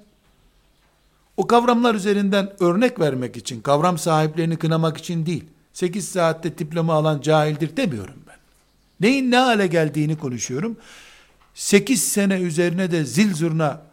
O 1.37 1.47
kavramlar 1.47 1.95
üzerinden 1.95 2.53
örnek 2.59 2.99
vermek 2.99 3.37
için, 3.37 3.61
kavram 3.61 3.97
sahiplerini 3.97 4.57
kınamak 4.57 4.97
için 4.97 5.25
değil. 5.25 5.45
8 5.73 6.09
saatte 6.09 6.57
diploma 6.57 6.93
alan 6.93 7.21
cahildir 7.21 7.77
demiyorum 7.77 8.23
ben. 8.27 8.35
Neyin 8.99 9.31
ne 9.31 9.37
hale 9.37 9.67
geldiğini 9.67 10.17
konuşuyorum. 10.17 10.77
8 11.53 12.03
sene 12.03 12.41
üzerine 12.41 12.91
de 12.91 13.05
zil 13.05 13.33
zurna 13.33 13.88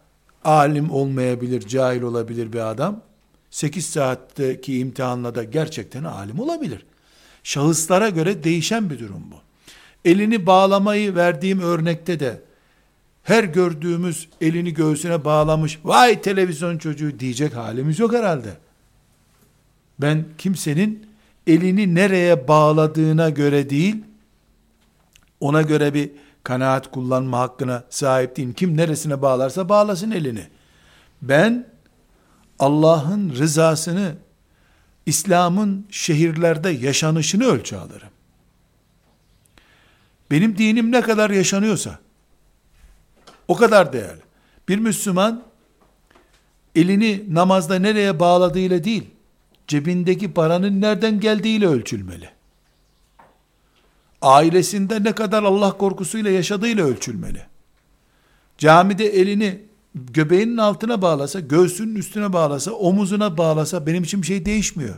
alim 0.47 0.91
olmayabilir, 0.91 1.61
cahil 1.61 2.03
olabilir 2.03 2.53
bir 2.53 2.71
adam. 2.71 3.03
8 3.51 3.87
saatteki 3.87 4.79
imtihanla 4.79 5.35
da 5.35 5.45
gerçekten 5.45 6.05
alim 6.05 6.41
olabilir. 6.41 6.87
Şahıslara 7.43 8.09
göre 8.09 8.45
değişen 8.45 8.91
bir 8.91 8.99
durum 8.99 9.23
bu. 9.31 9.37
Elini 10.05 10.47
bağlamayı 10.47 11.15
verdiğim 11.15 11.61
örnekte 11.61 12.21
de 12.21 12.41
her 13.23 13.45
gördüğümüz 13.45 14.29
elini 14.41 14.75
göğsüne 14.75 15.25
bağlamış 15.25 15.79
vay 15.85 16.23
televizyon 16.23 16.79
çocuğu 16.79 17.21
diyecek 17.21 17.55
halimiz 17.57 17.99
yok 17.99 18.13
herhalde. 18.13 18.57
Ben 19.99 20.25
kimsenin 20.39 21.07
elini 21.47 21.95
nereye 21.95 22.49
bağladığına 22.49 23.31
göre 23.31 23.71
değil, 23.71 23.97
ona 25.41 25.63
göre 25.63 25.95
bir 25.95 26.11
kanaat 26.47 26.91
kullanma 26.91 27.39
hakkına 27.39 27.85
sahip 27.91 28.37
değilim. 28.37 28.53
Kim 28.53 28.77
neresine 28.77 29.23
bağlarsa 29.23 29.69
bağlasın 29.69 30.11
elini. 30.11 30.47
Ben 31.23 31.67
Allah'ın 32.59 33.31
rızasını, 33.31 34.15
İslam'ın 35.07 35.87
şehirlerde 35.91 36.71
yaşanışını 36.71 37.45
ölçü 37.45 37.77
alırım. 37.77 38.09
Benim 40.31 40.59
dinim 40.59 40.93
ne 40.93 41.01
kadar 41.01 41.31
yaşanıyorsa, 41.31 41.99
o 43.49 43.57
kadar 43.57 43.93
değerli. 43.93 44.23
Bir 44.69 44.79
Müslüman, 44.79 45.43
elini 46.75 47.25
namazda 47.29 47.79
nereye 47.79 48.21
bağladığıyla 48.21 48.85
değil, 48.85 49.11
cebindeki 49.67 50.35
paranın 50.35 50.81
nereden 50.81 51.21
geldiğiyle 51.21 51.67
ölçülmeli. 51.67 52.36
Ailesinde 54.27 55.05
ne 55.05 55.13
kadar 55.13 55.43
Allah 55.43 55.77
korkusuyla 55.79 56.31
yaşadığıyla 56.31 56.85
ölçülmeli. 56.85 57.43
Camide 58.59 59.07
elini 59.07 59.63
göbeğinin 59.95 60.57
altına 60.57 61.03
bağlasa, 61.03 61.41
göğsünün 61.41 61.95
üstüne 61.95 62.33
bağlasa, 62.33 62.71
omuzuna 62.71 63.39
bağlasa 63.39 63.87
benim 63.87 64.03
için 64.03 64.23
bir 64.23 64.27
şey 64.27 64.45
değişmiyor. 64.47 64.95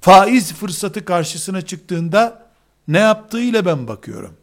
Faiz 0.00 0.52
fırsatı 0.52 1.04
karşısına 1.04 1.62
çıktığında 1.62 2.46
ne 2.88 2.98
yaptığıyla 2.98 3.66
ben 3.66 3.88
bakıyorum. 3.88 4.34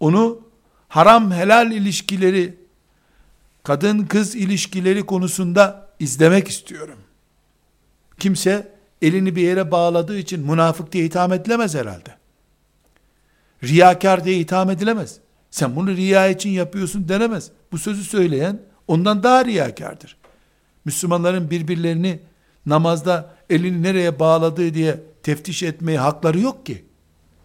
Onu 0.00 0.40
haram 0.88 1.32
helal 1.32 1.72
ilişkileri, 1.72 2.56
kadın 3.62 4.06
kız 4.06 4.34
ilişkileri 4.34 5.06
konusunda 5.06 5.88
izlemek 5.98 6.48
istiyorum. 6.48 6.98
Kimse 8.18 8.72
elini 9.02 9.36
bir 9.36 9.42
yere 9.42 9.70
bağladığı 9.70 10.18
için 10.18 10.40
münafık 10.40 10.92
diye 10.92 11.04
itham 11.04 11.32
edilemez 11.32 11.74
herhalde. 11.74 12.17
Riyakar 13.64 14.24
diye 14.24 14.38
itham 14.38 14.70
edilemez. 14.70 15.18
Sen 15.50 15.76
bunu 15.76 15.90
riya 15.90 16.28
için 16.28 16.50
yapıyorsun 16.50 17.08
denemez. 17.08 17.50
Bu 17.72 17.78
sözü 17.78 18.04
söyleyen 18.04 18.62
ondan 18.88 19.22
daha 19.22 19.44
riyakardır. 19.44 20.16
Müslümanların 20.84 21.50
birbirlerini 21.50 22.20
namazda 22.66 23.34
elini 23.50 23.82
nereye 23.82 24.18
bağladığı 24.18 24.74
diye 24.74 25.00
teftiş 25.22 25.62
etmeye 25.62 25.98
hakları 25.98 26.40
yok 26.40 26.66
ki. 26.66 26.84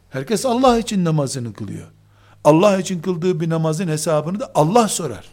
Herkes 0.10 0.46
Allah 0.46 0.80
için 0.80 1.06
namazını 1.06 1.54
kılıyor. 1.54 1.88
Allah 2.44 2.80
için 2.80 3.02
kıldığı 3.02 3.40
bir 3.40 3.50
namazın 3.50 3.88
hesabını 3.88 4.40
da 4.40 4.52
Allah 4.56 4.88
sorar. 4.88 5.26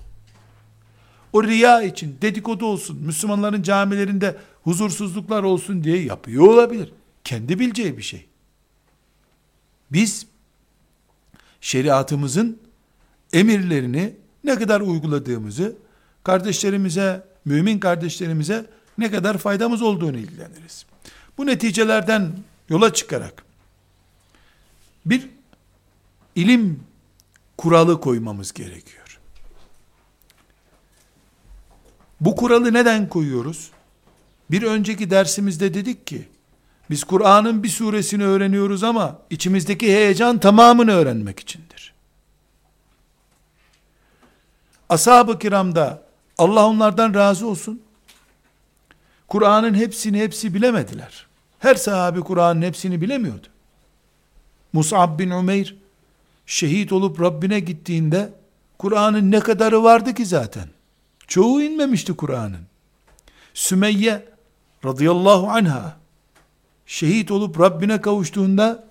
O 1.33 1.45
riya 1.45 1.83
için 1.83 2.19
dedikodu 2.23 2.67
olsun, 2.67 2.97
Müslümanların 2.97 3.63
camilerinde 3.63 4.37
huzursuzluklar 4.63 5.43
olsun 5.43 5.85
diye 5.85 6.03
yapıyor 6.03 6.47
olabilir. 6.47 6.93
Kendi 7.25 7.59
bileceği 7.59 7.99
bir 7.99 8.03
şey. 8.03 8.27
Biz 9.93 10.27
şeriatımızın 11.61 12.59
emirlerini 13.33 14.15
ne 14.45 14.59
kadar 14.59 14.81
uyguladığımızı, 14.81 15.77
kardeşlerimize, 16.25 17.25
mümin 17.45 17.79
kardeşlerimize 17.79 18.67
ne 18.99 19.11
kadar 19.11 19.39
faydamız 19.39 19.83
olduğunu 19.83 20.17
ilgileniriz. 20.17 20.87
Bu 21.39 21.47
neticelerden 21.47 22.33
yola 22.69 22.95
çıkarak 22.95 23.45
bir 25.07 25.29
ilim 26.35 26.81
kuralı 27.59 28.01
koymamız 28.01 28.53
gerekiyor. 28.53 29.21
Bu 32.21 32.37
kuralı 32.37 32.73
neden 32.73 33.09
koyuyoruz? 33.09 33.71
Bir 34.51 34.63
önceki 34.63 35.11
dersimizde 35.11 35.75
dedik 35.75 36.07
ki, 36.07 36.29
biz 36.91 37.05
Kur'an'ın 37.05 37.63
bir 37.63 37.69
suresini 37.69 38.25
öğreniyoruz 38.25 38.85
ama 38.85 39.19
içimizdeki 39.31 39.87
heyecan 39.87 40.39
tamamını 40.39 40.93
öğrenmek 40.93 41.41
içindir. 41.41 41.95
Ashab-ı 44.89 45.39
kiramda 45.39 46.03
Allah 46.39 46.67
onlardan 46.67 47.15
razı 47.15 47.47
olsun. 47.47 47.83
Kur'an'ın 49.29 49.75
hepsini 49.75 50.19
hepsi 50.19 50.55
bilemediler. 50.55 51.27
Her 51.59 51.75
sahabi 51.75 52.21
Kur'an'ın 52.21 52.63
hepsini 52.63 53.01
bilemiyordu. 53.01 53.47
Mus'ab 54.73 55.19
bin 55.19 55.31
Umeyr 55.31 55.77
şehit 56.47 56.93
olup 56.93 57.21
Rabbine 57.21 57.61
gittiğinde 57.61 58.33
Kur'an'ın 58.79 59.31
ne 59.31 59.41
kadarı 59.41 59.83
vardı 59.83 60.15
ki 60.15 60.27
zaten? 60.27 60.69
Çoğu 61.27 61.63
inmemişti 61.63 62.17
Kur'an'ın. 62.17 62.67
Sümeyye 63.55 64.29
radıyallahu 64.85 65.51
anha 65.51 66.00
şehit 66.91 67.31
olup 67.31 67.61
Rabbine 67.61 68.01
kavuştuğunda 68.01 68.85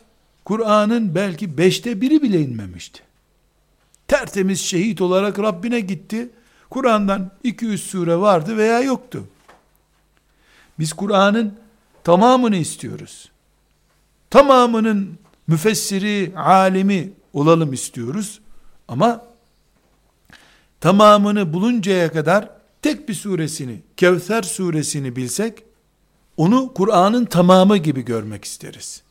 Kur'an'ın 0.46 1.16
belki 1.16 1.58
beşte 1.58 2.02
biri 2.02 2.22
bile 2.22 2.42
inmemişti. 2.42 3.02
Tertemiz 4.08 4.62
şehit 4.62 5.02
olarak 5.02 5.40
Rabbine 5.40 5.80
gitti. 5.80 6.30
Kur'an'dan 6.70 7.32
200 7.44 7.84
sure 7.84 8.16
vardı 8.16 8.58
veya 8.58 8.80
yoktu. 8.82 9.24
Biz 10.80 10.94
Kur'an'ın 10.94 11.54
tamamını 12.04 12.56
istiyoruz. 12.56 13.30
Tamamının 14.30 15.18
müfessiri, 15.48 16.32
alimi 16.36 17.12
olalım 17.34 17.74
istiyoruz. 17.74 18.40
Ama 18.88 19.26
tamamını 20.82 21.54
buluncaya 21.54 22.12
kadar 22.12 22.50
tek 22.82 23.10
bir 23.10 23.14
suresini, 23.14 23.80
Kevser 23.98 24.44
suresini 24.44 25.16
bilsek, 25.16 25.69
onu 26.40 26.74
Kur'an'ın 26.74 27.26
tamamı 27.26 27.78
gibi 27.78 28.06
görmek 28.06 28.46
isteriz. 28.46 29.02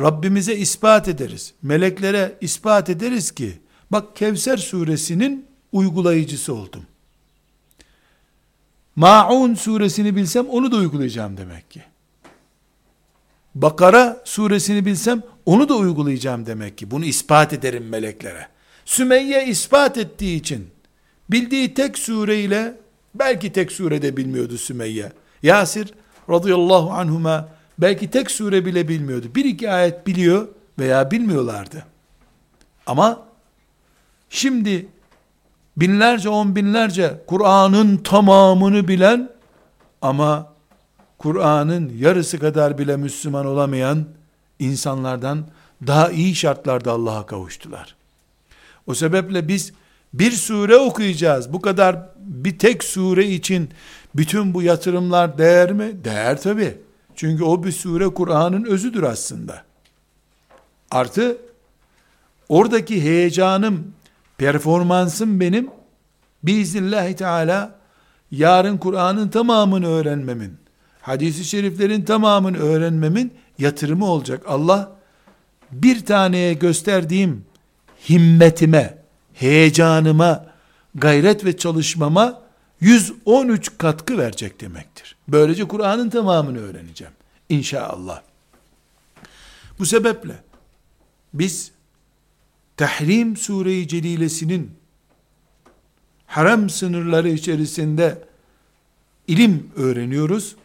Rabbimize 0.00 0.56
ispat 0.56 1.08
ederiz. 1.08 1.54
Meleklere 1.62 2.36
ispat 2.40 2.90
ederiz 2.90 3.30
ki, 3.30 3.58
bak 3.90 4.16
Kevser 4.16 4.56
suresinin 4.56 5.46
uygulayıcısı 5.72 6.54
oldum. 6.54 6.86
Ma'un 8.96 9.54
suresini 9.54 10.16
bilsem 10.16 10.46
onu 10.46 10.72
da 10.72 10.76
uygulayacağım 10.76 11.36
demek 11.36 11.70
ki. 11.70 11.82
Bakara 13.54 14.22
suresini 14.24 14.86
bilsem 14.86 15.22
onu 15.46 15.68
da 15.68 15.76
uygulayacağım 15.76 16.46
demek 16.46 16.78
ki. 16.78 16.90
Bunu 16.90 17.04
ispat 17.04 17.52
ederim 17.52 17.88
meleklere. 17.88 18.48
Sümeyye 18.84 19.46
ispat 19.46 19.98
ettiği 19.98 20.36
için 20.36 20.68
bildiği 21.30 21.74
tek 21.74 21.98
sureyle 21.98 22.74
belki 23.14 23.52
tek 23.52 23.72
surede 23.72 24.16
bilmiyordu 24.16 24.58
Sümeyye. 24.58 25.12
Yasir 25.42 25.94
radıyallahu 26.30 26.90
anhuma 26.90 27.48
belki 27.78 28.10
tek 28.10 28.30
sure 28.30 28.66
bile 28.66 28.88
bilmiyordu. 28.88 29.26
Bir 29.34 29.44
iki 29.44 29.70
ayet 29.70 30.06
biliyor 30.06 30.48
veya 30.78 31.10
bilmiyorlardı. 31.10 31.84
Ama 32.86 33.22
şimdi 34.30 34.88
binlerce 35.76 36.28
on 36.28 36.56
binlerce 36.56 37.20
Kur'an'ın 37.26 37.96
tamamını 37.96 38.88
bilen 38.88 39.30
ama 40.02 40.52
Kur'an'ın 41.18 41.92
yarısı 41.98 42.38
kadar 42.38 42.78
bile 42.78 42.96
Müslüman 42.96 43.46
olamayan 43.46 44.04
insanlardan 44.58 45.44
daha 45.86 46.10
iyi 46.10 46.34
şartlarda 46.34 46.92
Allah'a 46.92 47.26
kavuştular. 47.26 47.94
O 48.86 48.94
sebeple 48.94 49.48
biz 49.48 49.72
bir 50.14 50.30
sure 50.30 50.76
okuyacağız. 50.76 51.52
Bu 51.52 51.60
kadar 51.60 52.08
bir 52.16 52.58
tek 52.58 52.84
sure 52.84 53.26
için 53.26 53.70
bütün 54.18 54.54
bu 54.54 54.62
yatırımlar 54.62 55.38
değer 55.38 55.72
mi? 55.72 56.04
Değer 56.04 56.42
tabi. 56.42 56.78
Çünkü 57.16 57.44
o 57.44 57.64
bir 57.64 57.72
sure 57.72 58.08
Kur'an'ın 58.08 58.64
özüdür 58.64 59.02
aslında. 59.02 59.62
Artı 60.90 61.38
oradaki 62.48 63.02
heyecanım, 63.02 63.92
performansım 64.38 65.40
benim 65.40 65.70
biiznillahü 66.42 67.16
teala 67.16 67.78
yarın 68.30 68.78
Kur'an'ın 68.78 69.28
tamamını 69.28 69.86
öğrenmemin, 69.86 70.56
hadisi 71.02 71.44
şeriflerin 71.44 72.02
tamamını 72.02 72.58
öğrenmemin 72.58 73.34
yatırımı 73.58 74.06
olacak. 74.06 74.42
Allah 74.48 74.92
bir 75.72 76.06
taneye 76.06 76.54
gösterdiğim 76.54 77.44
himmetime, 78.08 78.98
heyecanıma, 79.34 80.46
gayret 80.94 81.44
ve 81.44 81.56
çalışmama 81.56 82.47
113 82.80 83.78
katkı 83.78 84.18
verecek 84.18 84.60
demektir. 84.60 85.16
Böylece 85.28 85.68
Kur'an'ın 85.68 86.10
tamamını 86.10 86.58
öğreneceğim. 86.58 87.12
İnşallah. 87.48 88.22
Bu 89.78 89.86
sebeple 89.86 90.42
biz 91.34 91.70
Tahrim 92.76 93.36
Sure-i 93.36 93.88
Celilesinin 93.88 94.78
harem 96.26 96.70
sınırları 96.70 97.28
içerisinde 97.28 98.28
ilim 99.26 99.70
öğreniyoruz. 99.76 100.56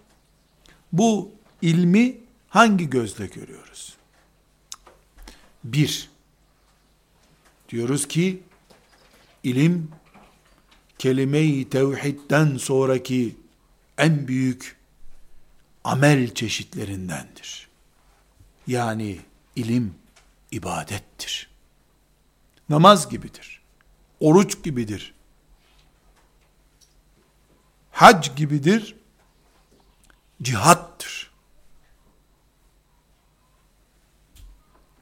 Bu 0.91 1.32
ilmi 1.61 2.18
hangi 2.49 2.89
gözle 2.89 3.26
görüyoruz? 3.26 3.97
Bir, 5.64 6.09
diyoruz 7.70 8.07
ki 8.07 8.43
ilim 9.43 9.91
kelime-i 11.04 11.70
tevhidden 11.70 12.58
sonraki 12.58 13.36
en 13.97 14.28
büyük 14.28 14.78
amel 15.84 16.34
çeşitlerindendir. 16.34 17.70
Yani 18.68 19.20
ilim 19.56 19.95
ibadettir. 20.51 21.49
Namaz 22.70 23.10
gibidir. 23.10 23.62
Oruç 24.20 24.64
gibidir. 24.64 25.14
Hac 27.91 28.36
gibidir. 28.36 28.95
Cihattır. 30.41 31.32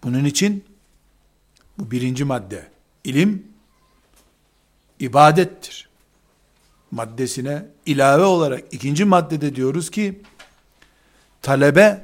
Bunun 0.03 0.25
için 0.25 0.65
bu 1.77 1.91
birinci 1.91 2.23
madde. 2.23 2.71
ilim 3.03 3.53
ibadettir. 4.99 5.90
Maddesine 6.91 7.65
ilave 7.85 8.23
olarak 8.23 8.63
ikinci 8.71 9.05
maddede 9.05 9.55
diyoruz 9.55 9.91
ki 9.91 10.21
talebe 11.41 12.01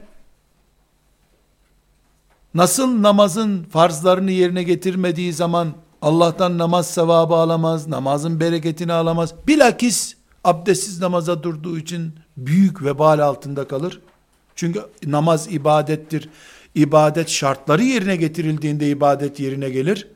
nasıl 2.54 3.02
namazın 3.02 3.64
farzlarını 3.64 4.32
yerine 4.32 4.64
getirmediği 4.64 5.34
zaman 5.34 5.74
Allah'tan 6.02 6.58
namaz 6.58 6.90
sevabı 6.90 7.36
alamaz, 7.36 7.88
namazın 7.88 8.40
bereketini 8.40 8.94
alamaz. 8.94 9.34
Bilakis 9.48 10.16
abdestsiz 10.44 11.02
namaza 11.02 11.44
durduğu 11.44 11.78
için 11.78 12.14
büyük 12.38 12.84
vebal 12.84 13.20
altında 13.20 13.68
kalır. 13.68 14.02
Çünkü 14.56 14.82
namaz 15.06 15.54
ibadettir. 15.54 16.30
İbadet 16.76 17.30
şartları 17.30 17.84
yerine 17.84 18.16
getirildiğinde 18.16 18.90
ibadet 18.90 19.40
yerine 19.40 19.70
gelir. 19.70 20.08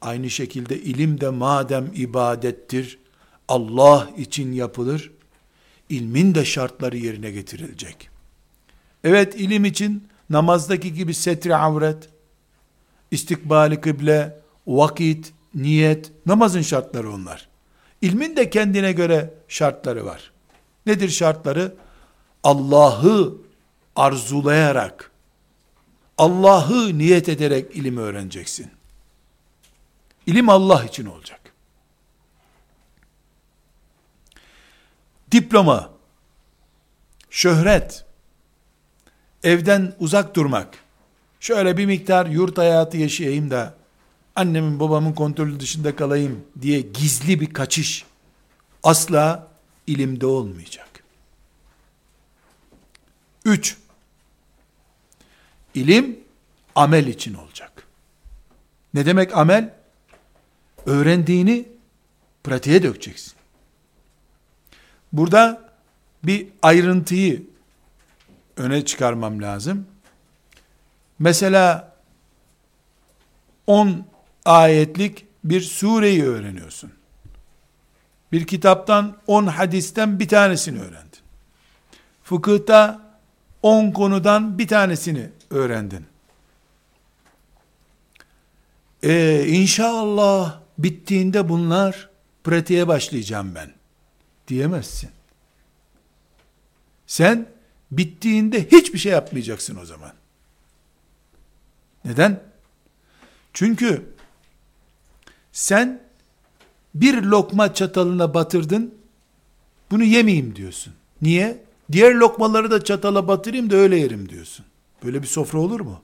Aynı 0.00 0.30
şekilde 0.30 0.78
ilim 0.78 1.20
de 1.20 1.28
madem 1.28 1.90
ibadettir, 1.94 2.98
Allah 3.48 4.10
için 4.16 4.52
yapılır, 4.52 5.12
ilmin 5.88 6.34
de 6.34 6.44
şartları 6.44 6.96
yerine 6.96 7.30
getirilecek. 7.30 8.10
Evet 9.04 9.34
ilim 9.34 9.64
için 9.64 10.08
namazdaki 10.30 10.94
gibi 10.94 11.14
setri 11.14 11.56
avret, 11.56 12.08
istikbali 13.10 13.80
kıble, 13.80 14.40
vakit, 14.66 15.32
niyet, 15.54 16.12
namazın 16.26 16.62
şartları 16.62 17.12
onlar. 17.12 17.48
İlmin 18.02 18.36
de 18.36 18.50
kendine 18.50 18.92
göre 18.92 19.34
şartları 19.48 20.04
var. 20.04 20.32
Nedir 20.86 21.08
şartları? 21.08 21.74
Allah'ı 22.42 23.34
arzulayarak, 23.96 25.10
Allah'ı 26.18 26.98
niyet 26.98 27.28
ederek 27.28 27.76
ilim 27.76 27.96
öğreneceksin. 27.96 28.70
İlim 30.26 30.48
Allah 30.48 30.84
için 30.84 31.06
olacak. 31.06 31.45
Diploma, 35.32 35.90
şöhret, 37.30 38.04
evden 39.42 39.94
uzak 39.98 40.36
durmak, 40.36 40.78
şöyle 41.40 41.76
bir 41.76 41.86
miktar 41.86 42.26
yurt 42.26 42.58
hayatı 42.58 42.96
yaşayayım 42.96 43.50
da 43.50 43.74
annemin 44.36 44.80
babamın 44.80 45.12
kontrolü 45.12 45.60
dışında 45.60 45.96
kalayım 45.96 46.44
diye 46.60 46.80
gizli 46.80 47.40
bir 47.40 47.52
kaçış 47.52 48.04
asla 48.82 49.48
ilimde 49.86 50.26
olmayacak. 50.26 50.88
3. 53.44 53.76
İlim 55.74 56.20
amel 56.74 57.06
için 57.06 57.34
olacak. 57.34 57.86
Ne 58.94 59.06
demek 59.06 59.36
amel? 59.36 59.74
Öğrendiğini 60.86 61.68
pratiğe 62.44 62.82
dökeceksin. 62.82 63.35
Burada 65.12 65.70
bir 66.24 66.48
ayrıntıyı 66.62 67.42
öne 68.56 68.84
çıkarmam 68.84 69.42
lazım. 69.42 69.86
Mesela 71.18 71.92
10 73.66 74.04
ayetlik 74.44 75.26
bir 75.44 75.60
sureyi 75.60 76.24
öğreniyorsun. 76.24 76.92
Bir 78.32 78.46
kitaptan 78.46 79.16
10 79.26 79.46
hadisten 79.46 80.20
bir 80.20 80.28
tanesini 80.28 80.80
öğrendin. 80.80 81.20
Fıkıhta 82.22 83.00
10 83.62 83.90
konudan 83.90 84.58
bir 84.58 84.68
tanesini 84.68 85.30
öğrendin. 85.50 86.06
Ee, 89.02 89.46
inşallah 89.48 90.60
bittiğinde 90.78 91.48
bunlar 91.48 92.08
pratiğe 92.44 92.88
başlayacağım 92.88 93.54
ben 93.54 93.75
diyemezsin. 94.48 95.10
Sen 97.06 97.48
bittiğinde 97.90 98.68
hiçbir 98.68 98.98
şey 98.98 99.12
yapmayacaksın 99.12 99.76
o 99.76 99.84
zaman. 99.84 100.12
Neden? 102.04 102.42
Çünkü 103.52 104.14
sen 105.52 106.02
bir 106.94 107.22
lokma 107.22 107.74
çatalına 107.74 108.34
batırdın, 108.34 108.94
bunu 109.90 110.04
yemeyeyim 110.04 110.56
diyorsun. 110.56 110.92
Niye? 111.22 111.64
Diğer 111.92 112.14
lokmaları 112.14 112.70
da 112.70 112.84
çatala 112.84 113.28
batırayım 113.28 113.70
da 113.70 113.76
öyle 113.76 113.96
yerim 113.96 114.28
diyorsun. 114.28 114.66
Böyle 115.04 115.22
bir 115.22 115.26
sofra 115.26 115.58
olur 115.58 115.80
mu? 115.80 116.02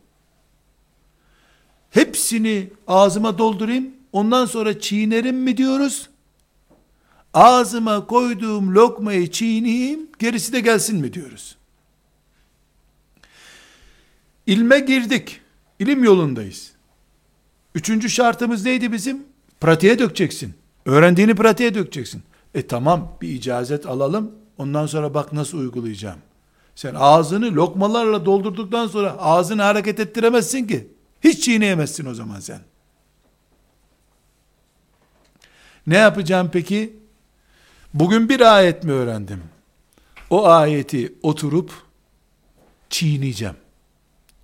Hepsini 1.91 2.71
ağzıma 2.87 3.39
doldurayım, 3.39 3.91
ondan 4.13 4.47
sonra 4.47 4.81
çiğnerim 4.81 5.37
mi 5.37 5.57
diyoruz? 5.57 6.09
Ağzıma 7.35 8.07
koyduğum 8.07 8.75
lokmayı 8.75 9.31
çiğneyim, 9.31 10.09
gerisi 10.19 10.53
de 10.53 10.61
gelsin 10.61 11.01
mi 11.01 11.13
diyoruz? 11.13 11.57
İlme 14.47 14.81
girdik. 14.81 15.41
İlim 15.79 16.05
yolundayız. 16.05 16.73
Üçüncü 17.75 18.11
şartımız 18.11 18.65
neydi 18.65 18.93
bizim? 18.93 19.25
Pratiğe 19.61 19.99
dökeceksin. 19.99 20.55
Öğrendiğini 20.87 21.35
pratiğe 21.35 21.75
dökeceksin. 21.75 22.23
E 22.55 22.67
tamam 22.67 23.17
bir 23.23 23.29
icazet 23.29 23.87
alalım. 23.87 24.33
Ondan 24.59 24.87
sonra 24.87 25.15
bak 25.15 25.33
nasıl 25.33 25.59
uygulayacağım. 25.59 26.19
Sen 26.75 26.95
ağzını 26.99 27.55
lokmalarla 27.55 28.27
doldurduktan 28.27 28.87
sonra 28.87 29.11
ağzını 29.19 29.63
hareket 29.63 30.01
ettiremezsin 30.01 30.67
ki. 30.67 30.89
Hiç 31.25 31.45
çiğneyemezsin 31.45 32.07
o 32.07 32.15
zaman 32.15 32.41
sen. 32.41 32.61
Ne 35.87 35.97
yapacağım 35.97 36.51
peki? 36.53 37.02
Bugün 37.95 38.29
bir 38.29 38.41
ayet 38.41 38.85
mi 38.85 38.93
öğrendim? 38.93 39.43
O 40.31 40.47
ayeti 40.47 41.15
oturup 41.23 41.73
çiğneyeceğim. 42.91 43.57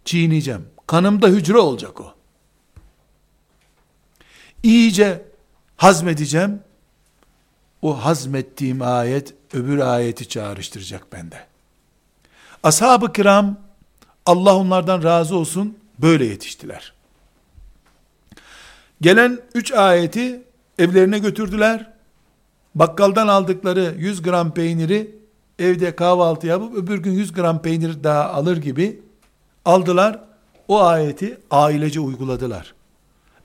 Çiğneyeceğim. 0.04 0.66
Kanımda 0.86 1.28
hücre 1.28 1.58
olacak 1.58 2.00
o. 2.00 2.14
İyice 4.62 5.24
hazmedeceğim. 5.76 6.60
O 7.82 8.04
hazmettiğim 8.04 8.82
ayet 8.82 9.34
öbür 9.52 9.78
ayeti 9.78 10.28
çağrıştıracak 10.28 11.12
bende. 11.12 11.46
Ashab-ı 12.62 13.12
kiram 13.12 13.60
Allah 14.26 14.56
onlardan 14.56 15.02
razı 15.02 15.36
olsun 15.36 15.78
böyle 15.98 16.24
yetiştiler. 16.24 16.92
Gelen 19.00 19.40
üç 19.54 19.72
ayeti 19.72 20.42
evlerine 20.78 21.18
götürdüler. 21.18 21.97
Bakkaldan 22.74 23.28
aldıkları 23.28 23.94
100 23.98 24.22
gram 24.22 24.54
peyniri 24.54 25.18
evde 25.58 25.96
kahvaltı 25.96 26.46
yapıp 26.46 26.74
öbür 26.74 26.98
gün 26.98 27.12
100 27.12 27.32
gram 27.32 27.62
peynir 27.62 28.04
daha 28.04 28.24
alır 28.24 28.56
gibi 28.56 29.02
aldılar. 29.64 30.20
O 30.68 30.82
ayeti 30.82 31.38
ailece 31.50 32.00
uyguladılar. 32.00 32.74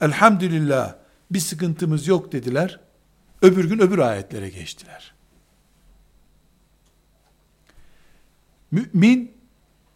Elhamdülillah 0.01 0.95
bir 1.31 1.39
sıkıntımız 1.39 2.07
yok 2.07 2.31
dediler. 2.31 2.79
Öbür 3.41 3.69
gün 3.69 3.79
öbür 3.79 3.97
ayetlere 3.97 4.49
geçtiler. 4.49 5.13
Mümin 8.71 9.31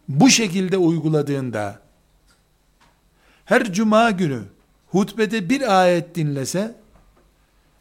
bu 0.08 0.30
şekilde 0.30 0.76
uyguladığında 0.76 1.80
her 3.44 3.72
cuma 3.72 4.10
günü 4.10 4.42
hutbede 4.86 5.50
bir 5.50 5.80
ayet 5.80 6.14
dinlese 6.14 6.76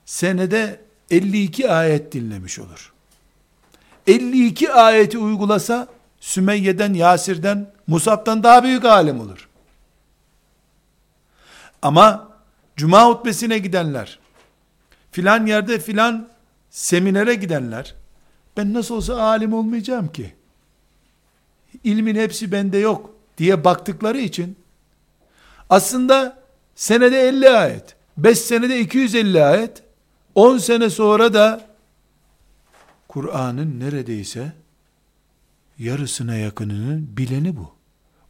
senede 0.05 0.86
52 1.11 1.69
ayet 1.69 2.11
dinlemiş 2.11 2.59
olur. 2.59 2.93
52 4.07 4.71
ayeti 4.71 5.17
uygulasa 5.17 5.87
Sümeyye'den, 6.19 6.93
Yasir'den, 6.93 7.71
Musab'dan 7.87 8.43
daha 8.43 8.63
büyük 8.63 8.85
alim 8.85 9.19
olur. 9.19 9.49
Ama 11.81 12.29
cuma 12.75 13.05
hutbesine 13.05 13.57
gidenler, 13.57 14.19
filan 15.11 15.45
yerde 15.45 15.79
filan 15.79 16.29
seminere 16.69 17.35
gidenler, 17.35 17.95
ben 18.57 18.73
nasıl 18.73 18.95
olsa 18.95 19.21
alim 19.21 19.53
olmayacağım 19.53 20.11
ki, 20.11 20.35
ilmin 21.83 22.15
hepsi 22.15 22.51
bende 22.51 22.77
yok 22.77 23.15
diye 23.37 23.63
baktıkları 23.63 24.17
için, 24.17 24.57
aslında 25.69 26.37
senede 26.75 27.27
50 27.27 27.49
ayet, 27.49 27.95
5 28.17 28.39
senede 28.39 28.79
250 28.79 29.43
ayet, 29.43 29.83
10 30.37 30.57
sene 30.57 30.89
sonra 30.89 31.33
da 31.33 31.67
Kur'an'ın 33.07 33.79
neredeyse 33.79 34.53
yarısına 35.79 36.35
yakınının 36.35 37.17
bileni 37.17 37.57
bu. 37.57 37.71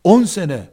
10 0.04 0.24
sene 0.24 0.70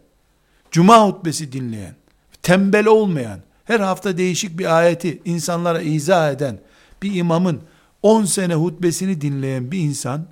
cuma 0.70 1.06
hutbesi 1.06 1.52
dinleyen, 1.52 1.94
tembel 2.42 2.86
olmayan, 2.86 3.40
her 3.64 3.80
hafta 3.80 4.18
değişik 4.18 4.58
bir 4.58 4.78
ayeti 4.78 5.22
insanlara 5.24 5.80
izah 5.80 6.32
eden 6.32 6.60
bir 7.02 7.14
imamın 7.14 7.62
10 8.02 8.24
sene 8.24 8.54
hutbesini 8.54 9.20
dinleyen 9.20 9.72
bir 9.72 9.78
insan 9.78 10.26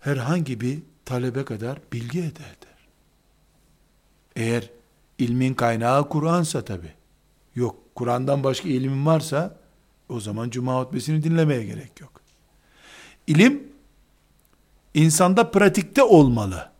herhangi 0.00 0.60
bir 0.60 0.78
talebe 1.04 1.44
kadar 1.44 1.78
bilgi 1.92 2.18
eder. 2.18 2.56
Eğer 4.36 4.70
ilmin 5.18 5.54
kaynağı 5.54 6.08
Kur'ansa 6.08 6.64
tabi. 6.64 6.99
Yok 7.54 7.76
Kur'an'dan 7.94 8.44
başka 8.44 8.68
ilmin 8.68 9.06
varsa 9.06 9.56
O 10.08 10.20
zaman 10.20 10.50
cuma 10.50 10.80
hutbesini 10.80 11.22
dinlemeye 11.22 11.64
gerek 11.64 12.00
yok. 12.00 12.20
İlim 13.26 13.62
insanda 14.94 15.50
pratikte 15.50 16.02
olmalı. 16.02 16.70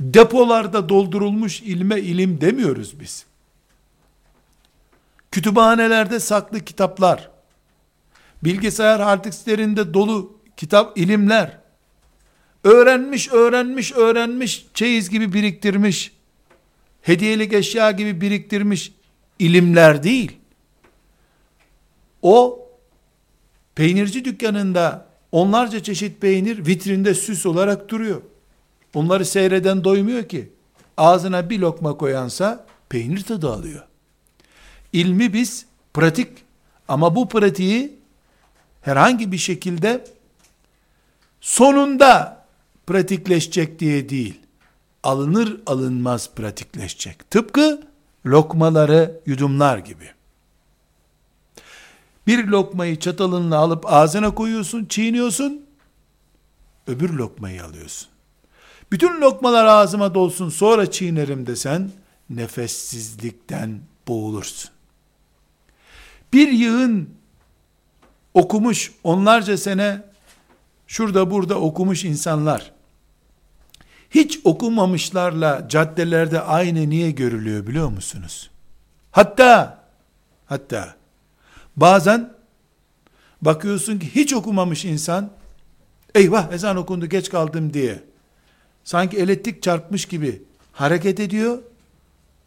Depolarda 0.00 0.88
doldurulmuş 0.88 1.60
ilme 1.62 2.00
ilim 2.00 2.40
demiyoruz 2.40 3.00
biz. 3.00 3.26
Kütüphanelerde 5.30 6.20
saklı 6.20 6.60
kitaplar, 6.60 7.30
bilgisayar 8.44 9.00
hard 9.00 9.24
dolu 9.94 10.38
kitap, 10.56 10.98
ilimler, 10.98 11.58
öğrenmiş, 12.64 13.32
öğrenmiş, 13.32 13.92
öğrenmiş, 13.92 14.66
çeyiz 14.74 15.10
gibi 15.10 15.32
biriktirmiş, 15.32 16.12
hediyelik 17.02 17.52
eşya 17.52 17.90
gibi 17.90 18.20
biriktirmiş 18.20 18.92
ilimler 19.42 20.02
değil. 20.02 20.38
O 22.22 22.68
peynirci 23.74 24.24
dükkanında 24.24 25.06
onlarca 25.32 25.82
çeşit 25.82 26.20
peynir 26.20 26.66
vitrinde 26.66 27.14
süs 27.14 27.46
olarak 27.46 27.88
duruyor. 27.88 28.22
Onları 28.94 29.24
seyreden 29.24 29.84
doymuyor 29.84 30.28
ki. 30.28 30.52
Ağzına 30.96 31.50
bir 31.50 31.58
lokma 31.58 31.96
koyansa 31.96 32.66
peynir 32.88 33.22
tadı 33.22 33.52
alıyor. 33.52 33.82
İlmi 34.92 35.32
biz 35.32 35.66
pratik 35.94 36.28
ama 36.88 37.16
bu 37.16 37.28
pratiği 37.28 37.98
herhangi 38.82 39.32
bir 39.32 39.38
şekilde 39.38 40.04
sonunda 41.40 42.44
pratikleşecek 42.86 43.78
diye 43.78 44.08
değil. 44.08 44.40
Alınır 45.02 45.60
alınmaz 45.66 46.30
pratikleşecek. 46.34 47.30
Tıpkı 47.30 47.91
lokmaları 48.26 49.20
yudumlar 49.26 49.78
gibi. 49.78 50.10
Bir 52.26 52.46
lokmayı 52.46 52.98
çatalınla 52.98 53.56
alıp 53.56 53.92
ağzına 53.92 54.34
koyuyorsun, 54.34 54.84
çiğniyorsun. 54.84 55.66
Öbür 56.86 57.10
lokmayı 57.10 57.64
alıyorsun. 57.64 58.08
Bütün 58.92 59.20
lokmalar 59.20 59.64
ağzıma 59.64 60.14
dolsun 60.14 60.48
sonra 60.48 60.90
çiğnerim 60.90 61.46
desen 61.46 61.90
nefessizlikten 62.30 63.80
boğulursun. 64.08 64.70
Bir 66.32 66.48
yığın 66.48 67.10
okumuş 68.34 68.92
onlarca 69.04 69.56
sene 69.56 70.02
şurada 70.86 71.30
burada 71.30 71.54
okumuş 71.54 72.04
insanlar 72.04 72.72
hiç 74.14 74.40
okumamışlarla 74.44 75.68
caddelerde 75.68 76.40
aynı 76.40 76.90
niye 76.90 77.10
görülüyor 77.10 77.66
biliyor 77.66 77.88
musunuz? 77.88 78.50
Hatta 79.10 79.78
hatta 80.46 80.94
bazen 81.76 82.32
bakıyorsun 83.42 83.98
ki 83.98 84.14
hiç 84.14 84.34
okumamış 84.34 84.84
insan 84.84 85.30
eyvah 86.14 86.52
ezan 86.52 86.76
okundu 86.76 87.06
geç 87.06 87.30
kaldım 87.30 87.74
diye 87.74 88.02
sanki 88.84 89.16
elektrik 89.16 89.62
çarpmış 89.62 90.06
gibi 90.06 90.42
hareket 90.72 91.20
ediyor. 91.20 91.58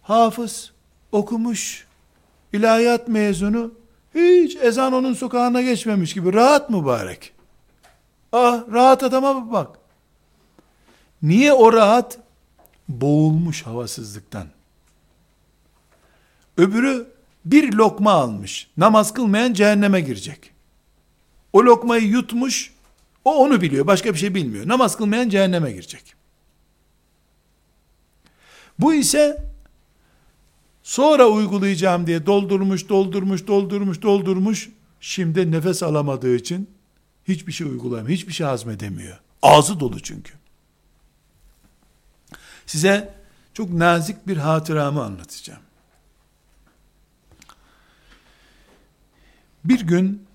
Hafız 0.01 0.71
okumuş 1.11 1.87
ilahiyat 2.53 3.07
mezunu 3.07 3.71
hiç 4.15 4.55
ezan 4.55 4.93
onun 4.93 5.13
sokağına 5.13 5.61
geçmemiş 5.61 6.13
gibi 6.13 6.33
rahat 6.33 6.69
mübarek. 6.69 7.33
Ah 8.31 8.63
rahat 8.71 9.03
adama 9.03 9.51
bak. 9.51 9.84
Niye 11.23 11.53
o 11.53 11.73
rahat? 11.73 12.17
Boğulmuş 12.89 13.61
havasızlıktan. 13.61 14.47
Öbürü 16.57 17.07
bir 17.45 17.73
lokma 17.73 18.11
almış. 18.11 18.67
Namaz 18.77 19.13
kılmayan 19.13 19.53
cehenneme 19.53 20.01
girecek. 20.01 20.51
O 21.53 21.65
lokmayı 21.65 22.07
yutmuş. 22.07 22.73
O 23.25 23.35
onu 23.35 23.61
biliyor. 23.61 23.87
Başka 23.87 24.13
bir 24.13 24.19
şey 24.19 24.35
bilmiyor. 24.35 24.67
Namaz 24.67 24.97
kılmayan 24.97 25.29
cehenneme 25.29 25.71
girecek. 25.71 26.15
Bu 28.79 28.93
ise 28.93 29.43
sonra 30.83 31.27
uygulayacağım 31.27 32.07
diye 32.07 32.25
doldurmuş, 32.25 32.89
doldurmuş, 32.89 33.47
doldurmuş, 33.47 34.01
doldurmuş. 34.01 34.69
Şimdi 34.99 35.51
nefes 35.51 35.83
alamadığı 35.83 36.35
için 36.35 36.69
hiçbir 37.27 37.51
şey 37.51 37.67
uygulamıyor. 37.67 38.09
Hiçbir 38.09 38.33
şey 38.33 38.47
hazmedemiyor. 38.47 39.19
Ağzı 39.41 39.79
dolu 39.79 39.99
çünkü. 39.99 40.33
Size 42.65 43.13
çok 43.53 43.69
nazik 43.69 44.27
bir 44.27 44.37
hatıramı 44.37 45.03
anlatacağım. 45.03 45.61
Bir 49.65 49.81
gün 49.81 50.27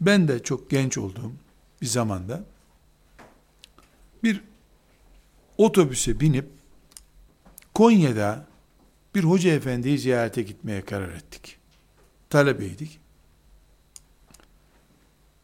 ben 0.00 0.28
de 0.28 0.42
çok 0.42 0.70
genç 0.70 0.98
olduğum 0.98 1.32
bir 1.82 1.86
zamanda 1.86 2.44
bir 4.22 4.40
otobüse 5.58 6.20
binip 6.20 6.48
Konya'da 7.74 8.46
bir 9.14 9.24
hoca 9.24 9.50
efendiyi 9.50 9.98
ziyarete 9.98 10.42
gitmeye 10.42 10.84
karar 10.84 11.08
ettik. 11.08 11.58
Talebeydik. 12.30 13.00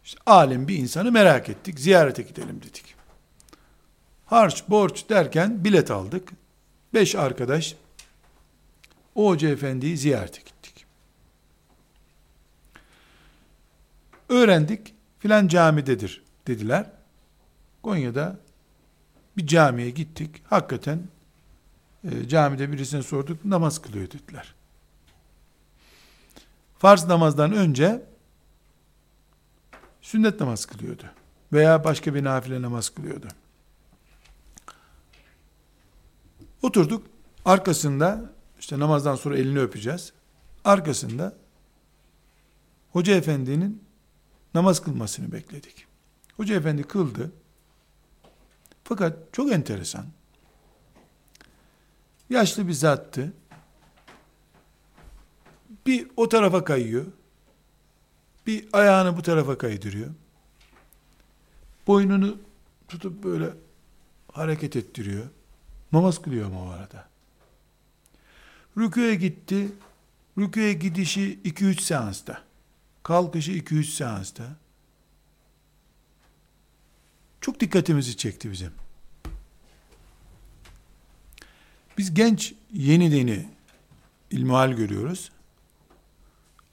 İşte 0.05 0.21
alim 0.27 0.69
bir 0.69 0.77
insanı 0.77 1.13
merak 1.13 1.49
ettik. 1.49 1.81
Ziyarete 1.81 2.23
gidelim 2.23 2.61
dedik 2.63 2.96
harç 4.27 4.69
borç 4.69 5.09
derken 5.09 5.65
bilet 5.65 5.91
aldık. 5.91 6.29
Beş 6.95 7.15
arkadaş 7.15 7.77
o 9.15 9.29
hoca 9.29 9.49
efendiyi 9.49 9.97
ziyarete 9.97 10.41
gittik. 10.41 10.87
Öğrendik 14.29 14.95
filan 15.19 15.49
camidedir 15.49 16.23
dediler. 16.47 16.91
Konya'da 17.83 18.39
bir 19.37 19.47
camiye 19.47 19.91
gittik. 19.91 20.43
Hakikaten 20.45 21.03
e, 22.05 22.29
camide 22.29 22.73
birisine 22.73 23.03
sorduk 23.03 23.45
namaz 23.45 23.83
kılıyor 23.83 24.07
dediler. 24.11 24.55
Farz 26.79 27.05
namazdan 27.05 27.53
önce 27.53 28.03
sünnet 30.01 30.41
namaz 30.41 30.67
kılıyordu. 30.67 31.05
Veya 31.53 31.85
başka 31.85 32.15
bir 32.15 32.25
nafile 32.25 32.63
namaz 32.63 32.89
kılıyordu. 32.89 33.29
Oturduk. 36.67 37.07
Arkasında 37.45 38.33
işte 38.61 38.79
namazdan 38.79 39.17
sonra 39.17 39.39
elini 39.39 39.61
öpeceğiz. 39.61 40.13
Arkasında 40.65 41.37
Hoca 42.93 43.15
Efendi'nin 43.15 43.85
namaz 44.55 44.83
kılmasını 44.83 45.33
bekledik. 45.33 45.87
Hoca 46.37 46.55
Efendi 46.55 46.83
kıldı. 46.83 47.33
Fakat 48.85 49.19
çok 49.33 49.53
enteresan. 49.53 50.07
Yaşlı 52.31 52.69
bir 52.69 52.73
zattı. 52.73 53.33
Bir 55.87 56.09
o 56.17 56.29
tarafa 56.29 56.65
kayıyor. 56.65 57.07
Bir 58.47 58.69
ayağını 58.73 59.17
bu 59.17 59.23
tarafa 59.23 59.59
kaydırıyor. 59.59 60.11
Boynunu 61.87 62.39
tutup 62.89 63.25
böyle 63.25 63.51
hareket 64.33 64.77
ettiriyor. 64.77 65.27
Namaz 65.93 66.23
kılıyor 66.23 66.47
ama 66.47 66.63
o 66.63 66.69
arada. 66.69 67.09
Rüküye 68.79 69.15
gitti. 69.15 69.69
Rüküye 70.39 70.73
gidişi 70.73 71.39
2-3 71.45 71.81
seansta. 71.81 72.43
Kalkışı 73.03 73.53
2-3 73.53 73.85
seansta. 73.85 74.45
Çok 77.41 77.61
dikkatimizi 77.61 78.17
çekti 78.17 78.51
bizim. 78.51 78.73
Biz 81.99 82.15
genç 82.15 82.55
yeni 82.73 83.13
deni 83.13 83.49
ilmihal 84.31 84.73
görüyoruz. 84.73 85.33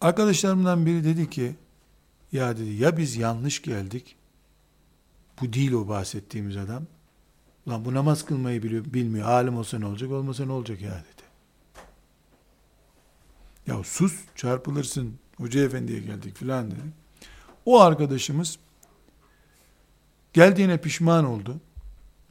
Arkadaşlarımdan 0.01 0.85
biri 0.85 1.03
dedi 1.03 1.29
ki, 1.29 1.55
ya 2.31 2.57
dedi 2.57 2.69
ya 2.69 2.97
biz 2.97 3.15
yanlış 3.15 3.61
geldik, 3.61 4.15
bu 5.41 5.53
değil 5.53 5.71
o 5.71 5.87
bahsettiğimiz 5.87 6.57
adam, 6.57 6.87
Lan 7.67 7.85
bu 7.85 7.93
namaz 7.93 8.25
kılmayı 8.25 8.63
biliyor, 8.63 8.85
bilmiyor. 8.85 9.27
Alim 9.27 9.57
olsa 9.57 9.79
ne 9.79 9.85
olacak, 9.85 10.11
olmasa 10.11 10.45
ne 10.45 10.51
olacak 10.51 10.81
ya 10.81 10.91
dedi. 10.91 11.23
Ya 13.67 13.83
sus, 13.83 14.19
çarpılırsın. 14.35 15.19
Hoca 15.37 15.63
efendiye 15.63 15.99
geldik 15.99 16.37
filan 16.37 16.71
dedi. 16.71 16.81
O 17.65 17.81
arkadaşımız 17.81 18.59
geldiğine 20.33 20.77
pişman 20.77 21.25
oldu. 21.25 21.61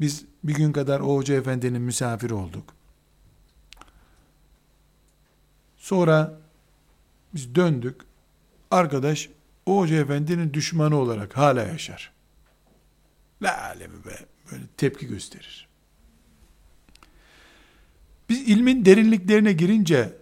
Biz 0.00 0.24
bir 0.44 0.54
gün 0.54 0.72
kadar 0.72 1.00
o 1.00 1.16
hoca 1.16 1.34
efendinin 1.34 1.82
misafiri 1.82 2.34
olduk. 2.34 2.74
Sonra 5.76 6.40
biz 7.34 7.54
döndük. 7.54 8.00
Arkadaş 8.70 9.28
o 9.66 9.78
hoca 9.78 9.96
efendinin 9.96 10.52
düşmanı 10.52 10.96
olarak 10.96 11.36
hala 11.36 11.62
yaşar. 11.62 12.12
La 13.42 13.62
alemi 13.62 14.04
be 14.04 14.31
böyle 14.52 14.64
tepki 14.76 15.06
gösterir. 15.06 15.68
Biz 18.28 18.48
ilmin 18.48 18.84
derinliklerine 18.84 19.52
girince 19.52 20.12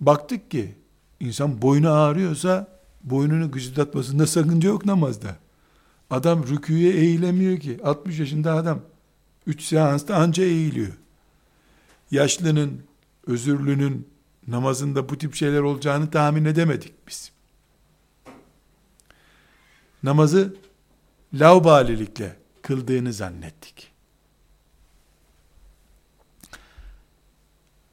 baktık 0.00 0.50
ki 0.50 0.74
insan 1.20 1.62
boynu 1.62 1.90
ağrıyorsa 1.90 2.78
boynunu 3.04 3.50
gıcırdatmasında 3.50 4.26
sakınca 4.26 4.68
yok 4.68 4.86
namazda. 4.86 5.36
Adam 6.10 6.46
rüküye 6.46 6.92
eğilemiyor 6.92 7.58
ki. 7.58 7.78
60 7.84 8.18
yaşında 8.18 8.54
adam. 8.54 8.80
3 9.46 9.62
seansta 9.62 10.16
anca 10.16 10.44
eğiliyor. 10.44 10.92
Yaşlının, 12.10 12.82
özürlünün 13.26 14.08
namazında 14.48 15.08
bu 15.08 15.18
tip 15.18 15.34
şeyler 15.34 15.60
olacağını 15.60 16.10
tahmin 16.10 16.44
edemedik 16.44 16.92
biz. 17.08 17.32
Namazı 20.02 20.56
laubalilikle 21.34 22.36
kıldığını 22.68 23.12
zannettik. 23.12 23.92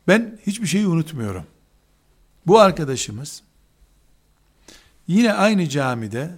Ben 0.07 0.39
hiçbir 0.47 0.67
şeyi 0.67 0.87
unutmuyorum. 0.87 1.43
Bu 2.47 2.59
arkadaşımız 2.59 3.43
yine 5.07 5.33
aynı 5.33 5.69
camide 5.69 6.31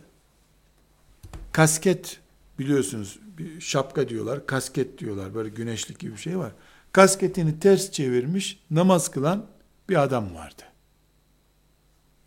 kasket 1.52 2.20
biliyorsunuz 2.60 3.20
bir 3.38 3.62
şapka 3.62 4.10
diyorlar, 4.10 4.46
kasket 4.46 4.98
diyorlar. 4.98 5.36
Böyle 5.36 5.50
güneşlik 5.50 6.00
gibi 6.00 6.12
bir 6.12 6.18
şey 6.18 6.38
var. 6.38 6.52
Kasketini 6.92 7.60
ters 7.60 7.92
çevirmiş 7.92 8.60
namaz 8.72 9.12
kılan 9.12 9.46
bir 9.90 10.04
adam 10.04 10.36
vardı. 10.36 10.64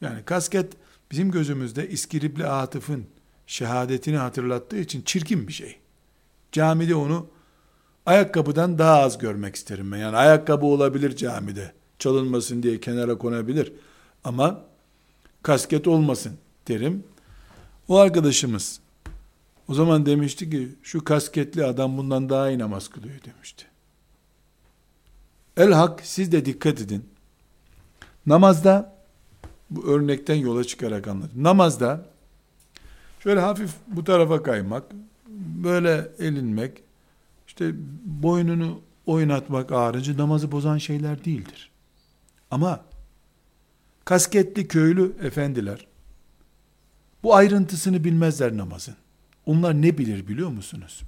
Yani 0.01 0.25
kasket 0.25 0.73
bizim 1.11 1.31
gözümüzde 1.31 1.89
İskilipli 1.89 2.47
Atıf'ın 2.47 3.07
şehadetini 3.47 4.17
hatırlattığı 4.17 4.79
için 4.79 5.03
çirkin 5.03 5.49
bir 5.49 5.53
şey. 5.53 5.80
Camide 6.53 6.95
onu 6.95 7.27
ayakkabıdan 8.07 8.79
daha 8.79 8.99
az 8.99 9.19
görmek 9.19 9.57
isterim 9.57 9.93
ben. 9.93 9.97
Yani 9.99 10.17
ayakkabı 10.17 10.67
olabilir 10.67 11.17
camide. 11.17 11.73
Çalınmasın 11.99 12.63
diye 12.63 12.81
kenara 12.81 13.19
konabilir. 13.19 13.73
Ama 14.25 14.61
kasket 15.43 15.89
olmasın 15.89 16.33
derim. 16.69 17.05
O 17.89 17.97
arkadaşımız 17.97 18.81
o 19.69 19.75
zaman 19.75 20.07
demişti 20.07 20.51
ki 20.51 20.69
şu 20.83 21.05
kasketli 21.05 21.65
adam 21.65 21.99
bundan 21.99 22.29
daha 22.29 22.51
iyi 22.51 22.59
namaz 22.59 22.89
kılıyor 22.89 23.15
demişti. 23.25 23.67
El 25.57 25.73
hak 25.73 26.01
siz 26.05 26.33
de 26.33 26.45
dikkat 26.45 26.81
edin. 26.81 27.05
Namazda 28.27 28.97
bu 29.71 29.87
örnekten 29.87 30.35
yola 30.35 30.65
çıkarak 30.65 31.09
anladım. 31.09 31.45
Namazda 31.45 32.07
şöyle 33.23 33.41
hafif 33.41 33.71
bu 33.87 34.05
tarafa 34.05 34.43
kaymak, 34.43 34.85
böyle 35.65 36.09
elinmek, 36.19 36.83
işte 37.47 37.73
boynunu 38.05 38.81
oynatmak 39.07 39.73
ağrıcı 39.73 40.19
namazı 40.19 40.53
bozan 40.53 40.79
şeyler 40.79 41.25
değildir. 41.25 41.71
Ama 42.51 42.85
kasketli 44.05 44.69
köylü 44.69 45.17
efendiler 45.23 45.87
bu 47.23 47.35
ayrıntısını 47.35 48.05
bilmezler 48.05 48.57
namazın. 48.57 48.97
Onlar 49.47 49.83
ne 49.83 49.99
bilir 49.99 50.29
biliyor 50.29 50.49
musunuz? 50.49 51.03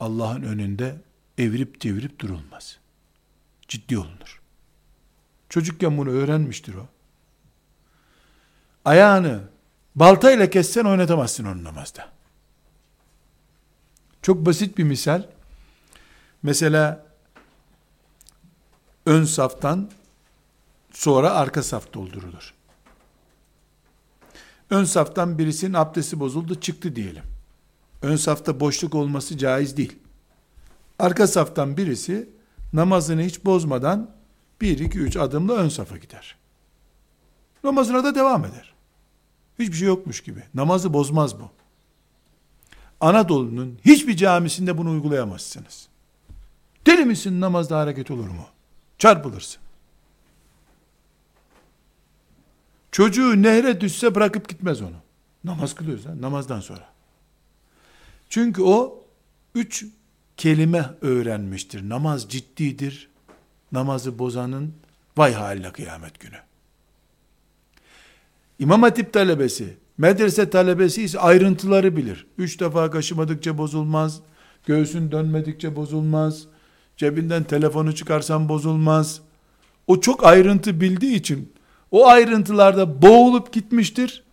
Allah'ın 0.00 0.42
önünde 0.42 0.96
evirip 1.38 1.82
devirip 1.82 2.20
durulmaz. 2.20 2.78
Ciddi 3.68 3.98
olunur. 3.98 4.42
Çocukken 5.48 5.98
bunu 5.98 6.10
öğrenmiştir 6.10 6.74
o. 6.74 6.86
Ayağını 8.84 9.40
baltayla 9.94 10.50
kessen 10.50 10.84
oynatamazsın 10.84 11.44
onu 11.44 11.64
namazda. 11.64 12.12
Çok 14.24 14.46
basit 14.46 14.78
bir 14.78 14.84
misal. 14.84 15.22
Mesela 16.42 17.06
ön 19.06 19.24
saftan 19.24 19.90
sonra 20.92 21.30
arka 21.30 21.62
saf 21.62 21.94
doldurulur. 21.94 22.54
Ön 24.70 24.84
saftan 24.84 25.38
birisinin 25.38 25.74
abdesti 25.74 26.20
bozuldu 26.20 26.60
çıktı 26.60 26.96
diyelim. 26.96 27.22
Ön 28.02 28.16
safta 28.16 28.60
boşluk 28.60 28.94
olması 28.94 29.38
caiz 29.38 29.76
değil. 29.76 29.98
Arka 30.98 31.26
saftan 31.26 31.76
birisi 31.76 32.28
namazını 32.72 33.22
hiç 33.22 33.44
bozmadan 33.44 34.10
1 34.60 34.78
2 34.78 34.98
3 34.98 35.16
adımla 35.16 35.54
ön 35.54 35.68
safa 35.68 35.96
gider. 35.96 36.36
Namazına 37.64 38.04
da 38.04 38.14
devam 38.14 38.44
eder. 38.44 38.74
Hiçbir 39.58 39.76
şey 39.76 39.88
yokmuş 39.88 40.20
gibi. 40.20 40.42
Namazı 40.54 40.92
bozmaz 40.92 41.40
bu. 41.40 41.63
Anadolu'nun 43.04 43.78
hiçbir 43.84 44.16
camisinde 44.16 44.78
bunu 44.78 44.90
uygulayamazsınız. 44.90 45.88
Deli 46.86 47.04
misin 47.04 47.40
namazda 47.40 47.78
hareket 47.78 48.10
olur 48.10 48.28
mu? 48.28 48.46
Çarpılırsın. 48.98 49.62
Çocuğu 52.92 53.42
nehre 53.42 53.80
düşse 53.80 54.14
bırakıp 54.14 54.48
gitmez 54.48 54.82
onu. 54.82 54.96
Namaz 55.44 55.74
kılıyoruz 55.74 56.06
ha, 56.06 56.20
namazdan 56.20 56.60
sonra. 56.60 56.88
Çünkü 58.28 58.62
o 58.62 59.04
üç 59.54 59.86
kelime 60.36 60.90
öğrenmiştir. 61.00 61.88
Namaz 61.88 62.28
ciddidir. 62.28 63.08
Namazı 63.72 64.18
bozanın 64.18 64.74
vay 65.16 65.32
haline 65.32 65.72
kıyamet 65.72 66.20
günü. 66.20 66.38
İmam 68.58 68.82
Hatip 68.82 69.12
talebesi, 69.12 69.76
medrese 69.98 70.50
talebesi 70.50 71.02
ise 71.02 71.18
ayrıntıları 71.18 71.96
bilir. 71.96 72.26
Üç 72.38 72.60
defa 72.60 72.90
kaşımadıkça 72.90 73.58
bozulmaz, 73.58 74.20
göğsün 74.66 75.12
dönmedikçe 75.12 75.76
bozulmaz, 75.76 76.46
cebinden 76.96 77.44
telefonu 77.44 77.94
çıkarsan 77.94 78.48
bozulmaz. 78.48 79.20
O 79.86 80.00
çok 80.00 80.26
ayrıntı 80.26 80.80
bildiği 80.80 81.14
için 81.14 81.52
o 81.90 82.06
ayrıntılarda 82.06 83.02
boğulup 83.02 83.52
gitmiştir. 83.52 84.24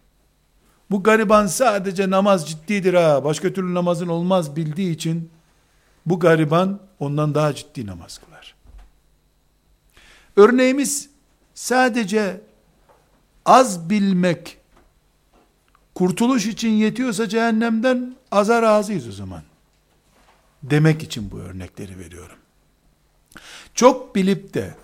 Bu 0.92 1.04
gariban 1.04 1.48
sadece 1.48 2.10
namaz 2.10 2.50
ciddidir 2.50 2.94
ha, 2.94 3.24
başka 3.24 3.54
türlü 3.54 3.74
namazın 3.74 4.08
olmaz 4.08 4.56
bildiği 4.56 4.92
için 4.92 5.30
bu 6.06 6.20
gariban 6.20 6.80
ondan 7.00 7.36
daha 7.36 7.56
ciddi 7.56 7.86
namaz 7.86 8.18
kılar. 8.26 8.56
Örneğimiz 10.36 11.10
sadece 11.54 12.42
az 13.46 13.90
bilmek 13.90 14.61
kurtuluş 15.96 16.46
için 16.46 16.70
yetiyorsa 16.70 17.30
cehennemden 17.30 18.16
aza 18.32 18.62
razıyız 18.62 19.08
o 19.08 19.12
zaman. 19.12 19.42
Demek 20.64 21.04
için 21.04 21.32
bu 21.32 21.40
örnekleri 21.40 22.00
veriyorum. 22.00 22.38
Çok 23.76 24.16
bilip 24.16 24.54
de 24.54 24.76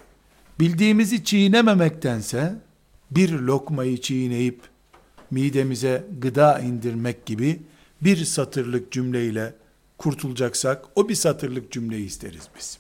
bildiğimizi 0.60 1.24
çiğnememektense 1.24 2.56
bir 3.12 3.32
lokmayı 3.32 4.02
çiğneyip 4.02 4.62
midemize 5.32 6.08
gıda 6.20 6.60
indirmek 6.60 7.26
gibi 7.26 7.62
bir 8.02 8.26
satırlık 8.26 8.92
cümleyle 8.92 9.54
kurtulacaksak 9.98 10.86
o 10.96 11.10
bir 11.10 11.16
satırlık 11.16 11.72
cümleyi 11.72 12.06
isteriz 12.06 12.50
biz. 12.58 12.78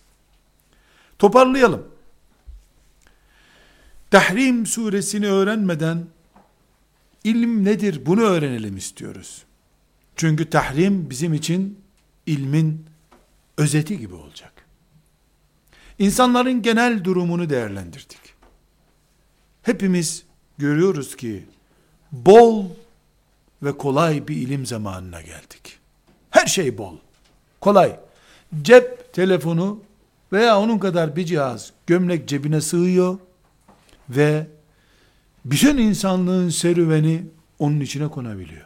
Toparlayalım. 1.20 1.88
Tahrim 4.12 4.66
suresini 4.66 5.28
öğrenmeden 5.28 6.06
ilim 7.24 7.66
nedir 7.66 8.06
bunu 8.06 8.22
öğrenelim 8.22 8.78
istiyoruz. 8.78 9.46
Çünkü 10.16 10.50
tahrim 10.50 11.10
bizim 11.10 11.34
için 11.34 11.80
ilmin 12.26 12.86
özeti 13.58 13.98
gibi 13.98 14.16
olacak. 14.16 14.54
İnsanların 16.00 16.62
genel 16.62 17.04
durumunu 17.04 17.50
değerlendirdik. 17.50 18.20
Hepimiz 19.62 20.24
görüyoruz 20.58 21.16
ki 21.16 21.46
bol 22.12 22.66
ve 23.64 23.78
kolay 23.78 24.28
bir 24.28 24.36
ilim 24.36 24.66
zamanına 24.66 25.22
geldik. 25.22 25.80
Her 26.30 26.46
şey 26.46 26.78
bol, 26.78 26.98
kolay. 27.62 28.00
Cep 28.62 29.14
telefonu 29.14 29.84
veya 30.32 30.60
onun 30.60 30.80
kadar 30.80 31.16
bir 31.16 31.26
cihaz 31.26 31.72
gömlek 31.88 32.28
cebine 32.28 32.62
sığıyor 32.62 33.20
ve 34.10 34.48
bütün 35.52 35.78
insanlığın 35.78 36.50
serüveni 36.50 37.26
onun 37.60 37.80
içine 37.80 38.08
konabiliyor. 38.08 38.66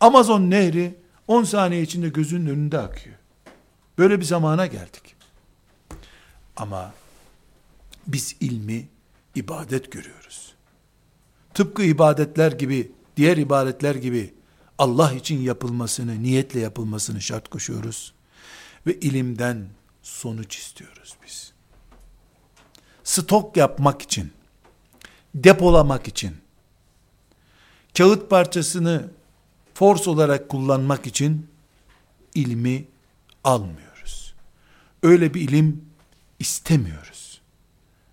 Amazon 0.00 0.50
nehri 0.50 0.94
10 1.28 1.44
saniye 1.44 1.82
içinde 1.82 2.08
gözünün 2.08 2.46
önünde 2.46 2.78
akıyor. 2.78 3.16
Böyle 3.98 4.20
bir 4.20 4.24
zamana 4.24 4.66
geldik. 4.66 5.16
Ama 6.56 6.92
biz 8.06 8.36
ilmi 8.40 8.88
ibadet 9.34 9.92
görüyoruz. 9.92 10.54
Tıpkı 11.54 11.82
ibadetler 11.82 12.52
gibi, 12.52 12.92
diğer 13.16 13.36
ibadetler 13.36 13.94
gibi 13.94 14.34
Allah 14.78 15.12
için 15.12 15.40
yapılmasını, 15.40 16.22
niyetle 16.22 16.60
yapılmasını 16.60 17.20
şart 17.20 17.48
koşuyoruz. 17.48 18.14
Ve 18.86 18.94
ilimden 18.94 19.66
sonuç 20.02 20.56
istiyoruz 20.56 21.16
biz. 21.26 21.52
Stok 23.04 23.56
yapmak 23.56 24.02
için, 24.02 24.32
depolamak 25.34 26.08
için, 26.08 26.36
kağıt 27.98 28.30
parçasını 28.30 29.10
force 29.74 30.10
olarak 30.10 30.48
kullanmak 30.48 31.06
için 31.06 31.46
ilmi 32.34 32.84
almıyoruz. 33.44 34.34
Öyle 35.02 35.34
bir 35.34 35.40
ilim 35.40 35.84
istemiyoruz. 36.38 37.40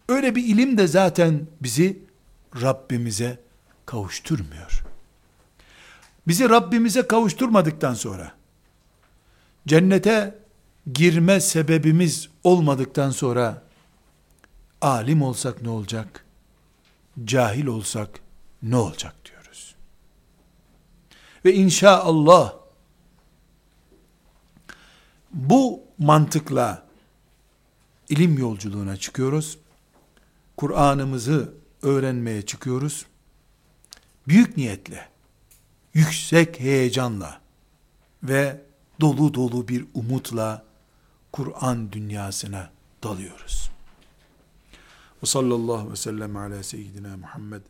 Öyle 0.09 0.35
bir 0.35 0.43
ilim 0.43 0.77
de 0.77 0.87
zaten 0.87 1.47
bizi 1.61 1.99
Rabbimize 2.61 3.39
kavuşturmuyor. 3.85 4.83
bizi 6.27 6.49
Rabbimize 6.49 7.07
kavuşturmadıktan 7.07 7.93
sonra, 7.93 8.31
cennete 9.67 10.35
girme 10.93 11.39
sebebimiz 11.39 12.29
olmadıktan 12.43 13.11
sonra, 13.11 13.63
alim 14.81 15.21
olsak 15.21 15.61
ne 15.61 15.69
olacak? 15.69 16.26
Cahil 17.25 17.65
olsak 17.65 18.19
ne 18.63 18.75
olacak 18.75 19.15
diyoruz. 19.25 19.75
Ve 21.45 21.53
inşallah, 21.53 22.53
bu 25.33 25.83
mantıkla 25.97 26.87
ilim 28.09 28.37
yolculuğuna 28.37 28.97
çıkıyoruz. 28.97 29.57
Kur'an'ımızı 30.57 31.53
öğrenmeye 31.81 32.41
çıkıyoruz. 32.41 33.05
Büyük 34.27 34.57
niyetle, 34.57 35.09
yüksek 35.93 36.59
heyecanla 36.59 37.41
ve 38.23 38.61
dolu 39.01 39.33
dolu 39.33 39.67
bir 39.67 39.85
umutla 39.93 40.65
Kur'an 41.31 41.91
dünyasına 41.91 42.69
dalıyoruz. 43.03 43.76
Ve 45.23 45.27
sallallahu 45.27 45.91
ve 45.91 45.95
sellem 45.95 46.37
ala 46.37 46.63
seyyidina 46.63 47.17
Muhammed 47.17 47.61